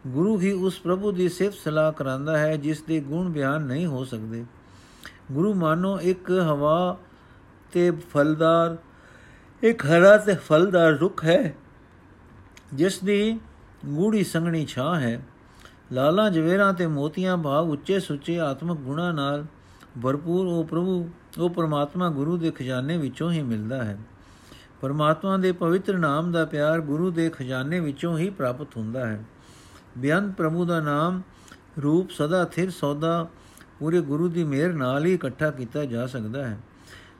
[0.07, 4.03] ਗੁਰੂ ਹੀ ਉਸ ਪ੍ਰਭੂ ਦੀ ਸਿਫਤ ਸਲਾਹ ਕਰਾਂਦਾ ਹੈ, ਜਿਸ ਦੇ ਗੁਣ ਬਿਆਨ ਨਹੀਂ ਹੋ
[4.03, 4.45] ਸਕਦੇ।
[5.31, 6.97] ਗੁਰੂ ਮਾਨੋ ਇੱਕ ਹਵਾ
[7.71, 8.77] ਤੇ ਫਲਦਾਰ,
[9.63, 11.55] ਇੱਕ ਹਰਾ ਤੇ ਫਲਦਾਰ ਰੁੱਖ ਹੈ,
[12.73, 13.39] ਜਿਸ ਦੀ
[13.85, 15.21] ਗੂੜੀ ਸੰਗਣੀ ਛਾਂ ਹੈ।
[15.91, 19.45] ਲਾਲਾਂ, ਜਵੇਰਾਂ ਤੇ ਮੋਤੀਆਂ ਭਾਵ ਉੱਚੇ ਸੁੱਚੇ ਆਤਮਿਕ ਗੁਣਾ ਨਾਲ
[20.03, 23.97] ਭਰਪੂਰ ਉਹ ਪ੍ਰਭੂ, ਉਹ ਪਰਮਾਤਮਾ ਗੁਰੂ ਦੇ ਖਜ਼ਾਨੇ ਵਿੱਚੋਂ ਹੀ ਮਿਲਦਾ ਹੈ।
[24.81, 29.23] ਪਰਮਾਤਮਾ ਦੇ ਪਵਿੱਤਰ ਨਾਮ ਦਾ ਪਿਆਰ ਗੁਰੂ ਦੇ ਖਜ਼ਾਨੇ ਵਿੱਚੋਂ ਹੀ ਪ੍ਰਾਪਤ ਹੁੰਦਾ ਹੈ।
[29.97, 31.21] ਬਿਆਨ ਪ੍ਰਭੂ ਦਾ ਨਾਮ
[31.83, 33.27] ਰੂਪ ਸਦਾ ਥਿਰ ਸੌਦਾ
[33.79, 36.57] ਪੂਰੇ ਗੁਰੂ ਦੀ ਮਿਹਰ ਨਾਲ ਹੀ ਇਕੱਠਾ ਕੀਤਾ ਜਾ ਸਕਦਾ ਹੈ।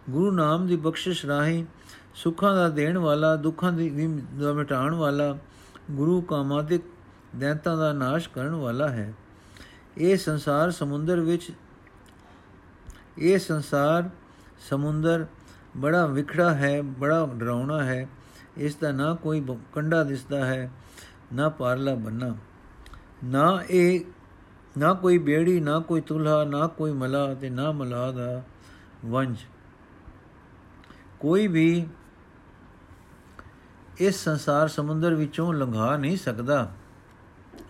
[0.09, 1.65] ਗੁਰੂ ਨਾਮ ਦੀ ਬਖਸ਼ਿਸ਼ ਰਾਹੀਂ
[2.15, 5.38] ਸੁੱਖਾਂ ਦਾ ਦੇਣ ਵਾਲਾ, ਦੁੱਖਾਂ ਦੀ ਦਾ ਮਿਟਾਉਣ ਵਾਲਾ,
[5.91, 6.81] ਗੁਰੂ ਕਾਮਾਦਿਕ
[7.35, 9.13] ਦੈਂਤਾਂ ਦਾ ਨਾਸ਼ ਕਰਨ ਵਾਲਾ ਹੈ।
[9.97, 11.51] ਇਹ ਸੰਸਾਰ ਸਮੁੰਦਰ ਵਿੱਚ,
[13.17, 14.09] ਇਹ ਸੰਸਾਰ
[14.69, 15.25] ਸਮੁੰਦਰ
[15.77, 18.07] ਬੜਾ ਵਿਖੜਾ ਹੈ, ਬੜਾ ਡਰਾਉਣਾ ਹੈ।
[18.57, 20.71] ਇਸ ਦਾ ਨਾ ਕੋਈ ਕੰਡਾ ਦਿਸਦਾ ਹੈ,
[21.33, 22.35] ਨਾ ਪਾਰਲਾ ਬੰਨਾ।
[23.25, 23.99] ਨਾ ਇਹ,
[24.77, 28.41] ਨਾ ਕੋਈ ਬੇੜੀ, ਨਾ ਕੋਈ ਤੁਲਹਾ ਨਾ ਕੋਈ ਮਲਾ ਤੇ ਨਾ ਮਲਾ ਦਾ
[29.05, 29.38] ਵੰਜ।
[31.19, 31.88] ਕੋਈ ਵੀ
[33.97, 36.71] ਇਸ ਸੰਸਾਰ ਸਮੁੰਦਰ ਵਿੱਚੋਂ ਲੰਘਾ ਨਹੀਂ ਸਕਦਾ।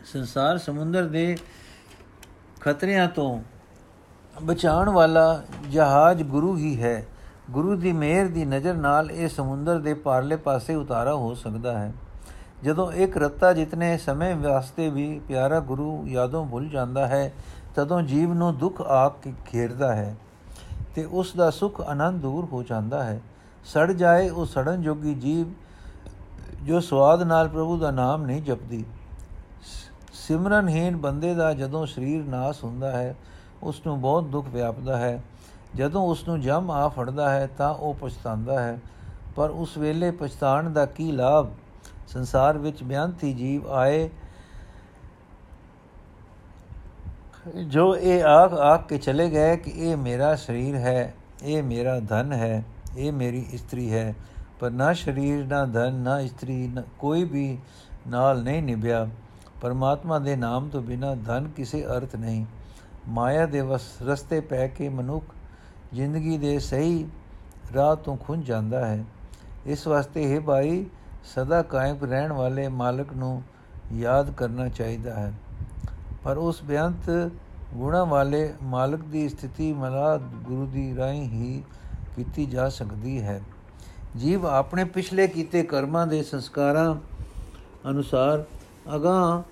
[0.06, 1.38] ਸੰਸਾਰ ਸਮੁੰਦਰ ਦੇ
[2.62, 3.44] ਖਤਰਿਆਂ ਤੋਂ
[4.44, 7.08] ਬਚਾਉਣ ਵਾਲਾ ਜਹਾਜ਼ ਗੁਰੂ ਹੀ ਹੈ।
[7.52, 11.94] ਗੁਰੂ ਦੀ ਮਿਹਰ ਦੀ ਨਜ਼ਰ ਨਾਲ ਇਹ ਸਮੁੰਦਰ ਦੇ ਪਾਰਲੇ ਪਾਸੇ ਉਤਾਰਾ ਹੋ ਸਕਦਾ ਹੈ।
[12.66, 17.34] ਜਦੋਂ ਇੱਕ ਰੱਤਾ ਜਿਤਨੇ ਸਮੇਂ ਵਾਸਤੇ ਵੀ ਪਿਆਰਾ ਗੁਰੂ ਯਾਦੋਂ ਭੁੱਲ ਜਾਂਦਾ ਹੈ,
[17.76, 20.16] ਤਦੋਂ ਜੀਵ ਨੂੰ ਦੁੱਖ ਆ ਕੇ ਘੇਰਦਾ ਹੈ
[20.96, 23.22] ਤੇ ਉਸ ਦਾ ਸੁਖ ਆਨੰਦ ਦੂਰ ਹੋ ਜਾਂਦਾ ਹੈ।
[23.66, 25.48] ਸੜ ਜਾਏ ਉਹ ਸੜਨ ਜੋਗੀ ਜੀਵ
[26.64, 28.86] ਜੋ ਸਵਾਦ ਨਾਲ ਪ੍ਰਭੂ ਦਾ ਨਾਮ ਨਹੀਂ ਜਪਦੀ।
[30.14, 33.16] ਸਿਮਰਨਹੀਨ ਬੰਦੇ ਦਾ ਜਦੋਂ ਸਰੀਰ ਨਾਸ ਹੁੰਦਾ ਹੈ,
[33.64, 35.24] ਉਸ ਨੂੰ ਬਹੁਤ ਦੁੱਖ ਵਿਆਪਦਾ ਹੈ।
[35.76, 38.80] ਜਦੋਂ ਉਸ ਨੂੰ ਜਮ ਆ ਫੜਦਾ ਹੈ, ਤਾਂ ਉਹ ਪਛਤਾਉਂਦਾ ਹੈ।
[39.36, 41.48] ਪਰ ਉਸ ਵੇਲੇ ਪਛਤਾਣ ਦਾ ਕੀ ਲਾਭ?
[42.08, 44.10] ਸੰਸਾਰ ਵਿੱਚ ਬਿਆੰਤੀ ਜੀਵ ਆਏ।
[47.68, 51.14] ਜੋ ਇਹ ਆਖ ਆਖ ਕੇ ਚਲੇ ਗਏ ਕਿ ਇਹ ਮੇਰਾ ਸਰੀਰ ਹੈ,
[51.44, 52.64] ਇਹ ਮੇਰਾ ਧਨ ਹੈ,
[52.98, 54.14] ਇਹ ਮੇਰੀ ਇਸਤਰੀ ਹੈ,
[54.60, 57.58] ਪਰ ਨਾ ਸਰੀਰ, ਨਾ ਧਨ, ਨਾ ਇਸਤਰੀ ਕੋਈ ਵੀ
[58.08, 59.08] ਨਾਲ ਨਹੀਂ ਨਿਭਿਆ।
[59.62, 62.46] ਪਰਮਾਤਮਾ ਦੇ ਨਾਮ ਤੋਂ ਬਿਨਾ ਧਨ ਕਿਸੇ ਅਰਥ ਨਹੀਂ।
[63.08, 65.26] ਮਾਇਆ ਦੇ ਵਸ, ਰਸਤੇ ਪੈ ਕੇ ਮਨੁੱਖ
[65.94, 67.08] ਜ਼ਿੰਦਗੀ ਦੇ ਸਹੀ
[67.76, 69.04] ਰਾਹ ਤੋਂ ਖੁੰਝ ਜਾਂਦਾ ਹੈ।
[69.66, 70.86] ਇਸ ਵਾਸਤੇ ਹੈ ਭਾਈ
[71.26, 73.44] ਸਦਾ ਕਾਇਮ ਰਹਿਣ ਵਾਲੇ ਮਾਲਕ ਨੂੰ
[73.94, 75.34] ਯਾਦ ਕਰਨਾ ਚਾਹੀਦਾ ਹੈ।
[76.24, 77.32] ਪਰ ਉਸ ਬਿਆੰਤ
[77.74, 81.64] ਗੁਣਾ ਵਾਲੇ ਮਾਲਕ ਦੀ ਸਥਿਤੀ ਮਲਾ ਗੁਰੂ ਦੀ ਰਾਹੀਂ ਹੀ
[82.16, 83.42] ਕੀਤੀ ਜਾ ਸਕਦੀ ਹੈ।
[84.18, 86.96] ਜੀਵ ਆਪਣੇ ਪਿਛਲੇ ਕੀਤੇ ਕਰਮਾਂ ਦੇ ਸੰਸਕਾਰਾਂ
[87.90, 88.46] ਅਨੁਸਾਰ
[88.96, 89.44] ਅਗਾ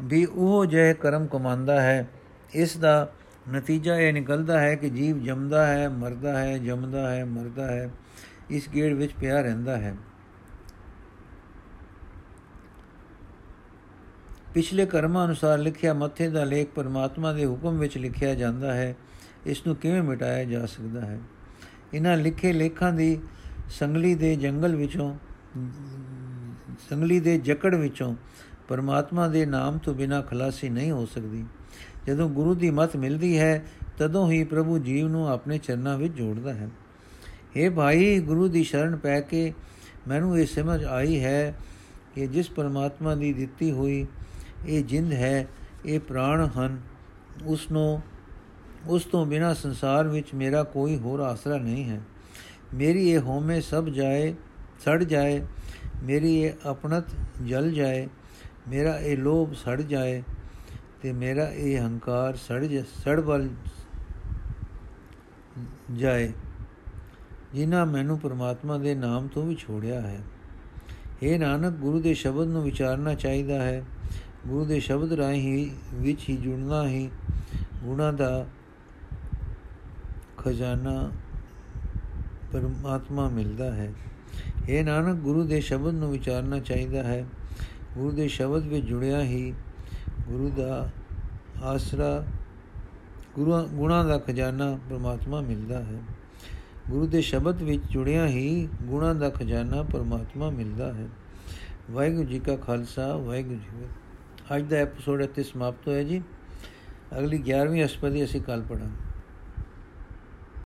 [0.00, 2.08] ਵੀ ਉਹ ਜੇ ਕਰਮ ਕਮਾਉਂਦਾ ਹੈ।
[2.54, 3.10] ਇਸ ਦਾ
[3.50, 7.90] ਨਤੀਜਾ ਇਹ ਨਿਕਲਦਾ ਹੈ ਕਿ ਜੀਵ ਜੰਮਦਾ ਹੈ, ਮਰਦਾ ਹੈ, ਜੰਮਦਾ ਹੈ, ਮਰਦਾ ਹੈ,
[8.50, 9.96] ਇਸ ਗੇੜ ਵਿੱਚ ਪਿਆ ਰਹਿੰਦਾ ਹੈ।
[14.58, 18.96] ਪਿਛਲੇ ਕਰਮਾਂ ਅਨੁਸਾਰ ਲਿਖਿਆ ਮੱਥੇ ਦਾ ਲੇਖ ਪਰਮਾਤਮਾ ਦੇ ਹੁਕਮ ਵਿੱਚ ਲਿਖਿਆ ਜਾਂਦਾ ਹੈ,
[19.46, 21.20] ਇਸ ਨੂੰ ਕਿਵੇਂ ਮਿਟਾਇਆ ਜਾ ਸਕਦਾ ਹੈ?
[21.94, 23.20] ਇਹਨਾਂ ਲਿਖੇ ਲੇਖਾਂ ਦੀ
[23.68, 25.18] ਸੰਗਲੀ ਦੇ ਜੰਗਲ ਵਿੱਚੋਂ,
[26.90, 28.16] ਸੰਗਲੀ ਦੇ ਜਕੜ ਵਿੱਚੋਂ
[28.68, 31.44] ਪਰਮਾਤਮਾ ਦੇ ਨਾਮ ਤੋਂ ਬਿਨਾ ਖਲਾਸੀ ਨਹੀਂ ਹੋ ਸਕਦੀ।
[32.06, 33.64] ਜਦੋਂ ਗੁਰੂ ਦੀ ਮਤ ਮਿਲਦੀ ਹੈ,
[33.98, 36.70] ਤਦੋਂ ਹੀ ਪ੍ਰਭੂ ਜੀਵ ਨੂੰ ਆਪਣੇ ਚਰਨਾਂ ਵਿੱਚ ਜੋੜਦਾ ਹੈ।
[37.32, 39.54] اے ਭਾਈ, ਗੁਰੂ ਦੀ ਸ਼ਰਨ ਪੈ ਕੇ
[40.08, 41.54] ਮੈਨੂੰ ਇਹ ਸਮਝ ਆਈ ਹੈ
[42.14, 44.06] ਕਿ ਜਿਸ ਪਰਮਾਤਮਾ ਦੀ ਦਿੱਤੀ ਹੋਈ
[44.66, 45.46] ਇਹ ਜਿੰਦ ਹੈ,
[45.86, 46.80] ਇਹ ਪ੍ਰਾਣ ਹਨ।
[47.44, 48.00] ਉਸ ਨੂੰ
[48.86, 52.00] ਉਸ ਤੋਂ ਬਿਨਾ ਸੰਸਾਰ ਵਿੱਚ ਮੇਰਾ ਕੋਈ ਹੋਰ ਆਸਰਾ ਨਹੀਂ ਹੈ।
[52.74, 54.34] ਮੇਰੀ ਇਹ ਹੋਮੇ ਸਭ ਜਾਏ,
[54.80, 55.40] ਸੜ ਜਾਏ,
[56.02, 57.04] ਮੇਰੀ ਇਹ ਆਪਣਤ
[57.46, 58.08] ਜਲ ਜਾਏ,
[58.68, 60.22] ਮੇਰਾ ਇਹ ਲੋਭ ਸੜ ਜਾਏ
[61.02, 62.66] ਤੇ ਮੇਰਾ ਇਹ ਹੰਕਾਰ ਸੜ
[62.98, 63.48] ਸੜ ਵੱਲ
[65.96, 66.32] ਜਾਏ,
[67.54, 70.18] ਜਿਨ੍ਹਾਂ ਮੈਨੂੰ ਪ੍ਰਮਾਤਮਾ ਦੇ ਨਾਮ ਤੋਂ ਵੀ ਛੋੜਿਆ ਹੈ।
[71.22, 73.84] ਇਹ ਨਾਨਕ, ਗੁਰੂ ਦੇ ਸ਼ਬਦ ਨੂੰ ਵਿਚਾਰਨਾ ਚਾਹੀਦਾ ਹੈ।
[74.48, 77.10] ਗੁਰੂ ਦੇ ਸ਼ਬਦ ਰਾਹੀਂ ਵਿੱਚ ਹੀ ਜੁੜਨਾ ਹੀ
[77.84, 78.46] ਗੁਣਾ ਦਾ
[80.38, 81.10] ਖਜ਼ਾਨਾ
[82.52, 83.92] ਪਰਮਾਤਮਾ ਮਿਲਦਾ ਹੈ।
[84.68, 87.26] ਇਹ ਨਾਨਕ, ਗੁਰੂ ਦੇ ਸ਼ਬਦ ਨੂੰ ਵਿਚਾਰਨਾ ਚਾਹੀਦਾ ਹੈ।
[87.94, 89.54] ਗੁਰੂ ਦੇ ਸ਼ਬਦ ਵਿੱਚ ਜੁੜਿਆ ਹੀ
[90.28, 90.90] ਗੁਰੂ ਦਾ
[91.62, 92.24] ਆਸਰਾ,
[93.34, 96.02] ਗੁਰੂ ਗੁਣਾ ਦਾ ਖਜ਼ਾਨਾ ਪਰਮਾਤਮਾ ਮਿਲਦਾ ਹੈ।
[96.90, 101.08] ਗੁਰੂ ਦੇ ਸ਼ਬਦ ਵਿੱਚ ਜੁੜਿਆ ਹੀ ਗੁਣਾ ਦਾ ਖਜ਼ਾਨਾ ਪਰਮਾਤਮਾ ਮਿਲਦਾ ਹੈ।
[101.90, 103.86] ਵਾਹਿਗੁਰੂ ਜੀ ਕਾ ਖਾਲਸਾ, ਵਾਹਿਗੁਰੂ ਜੀ
[104.56, 106.20] ਅੱਜ ਦਾ ਐਪੀਸੋਡ ਇੱਥੇ ਸਮਾਪਤ ਹੋਇਆ ਜੀ।
[107.18, 109.07] ਅਗਲੀ 11ਵੀਂ ਅਸ਼ਪਦੀ ਅਸੀਂ ਕੱਲ ਪੜਾਂਗੇ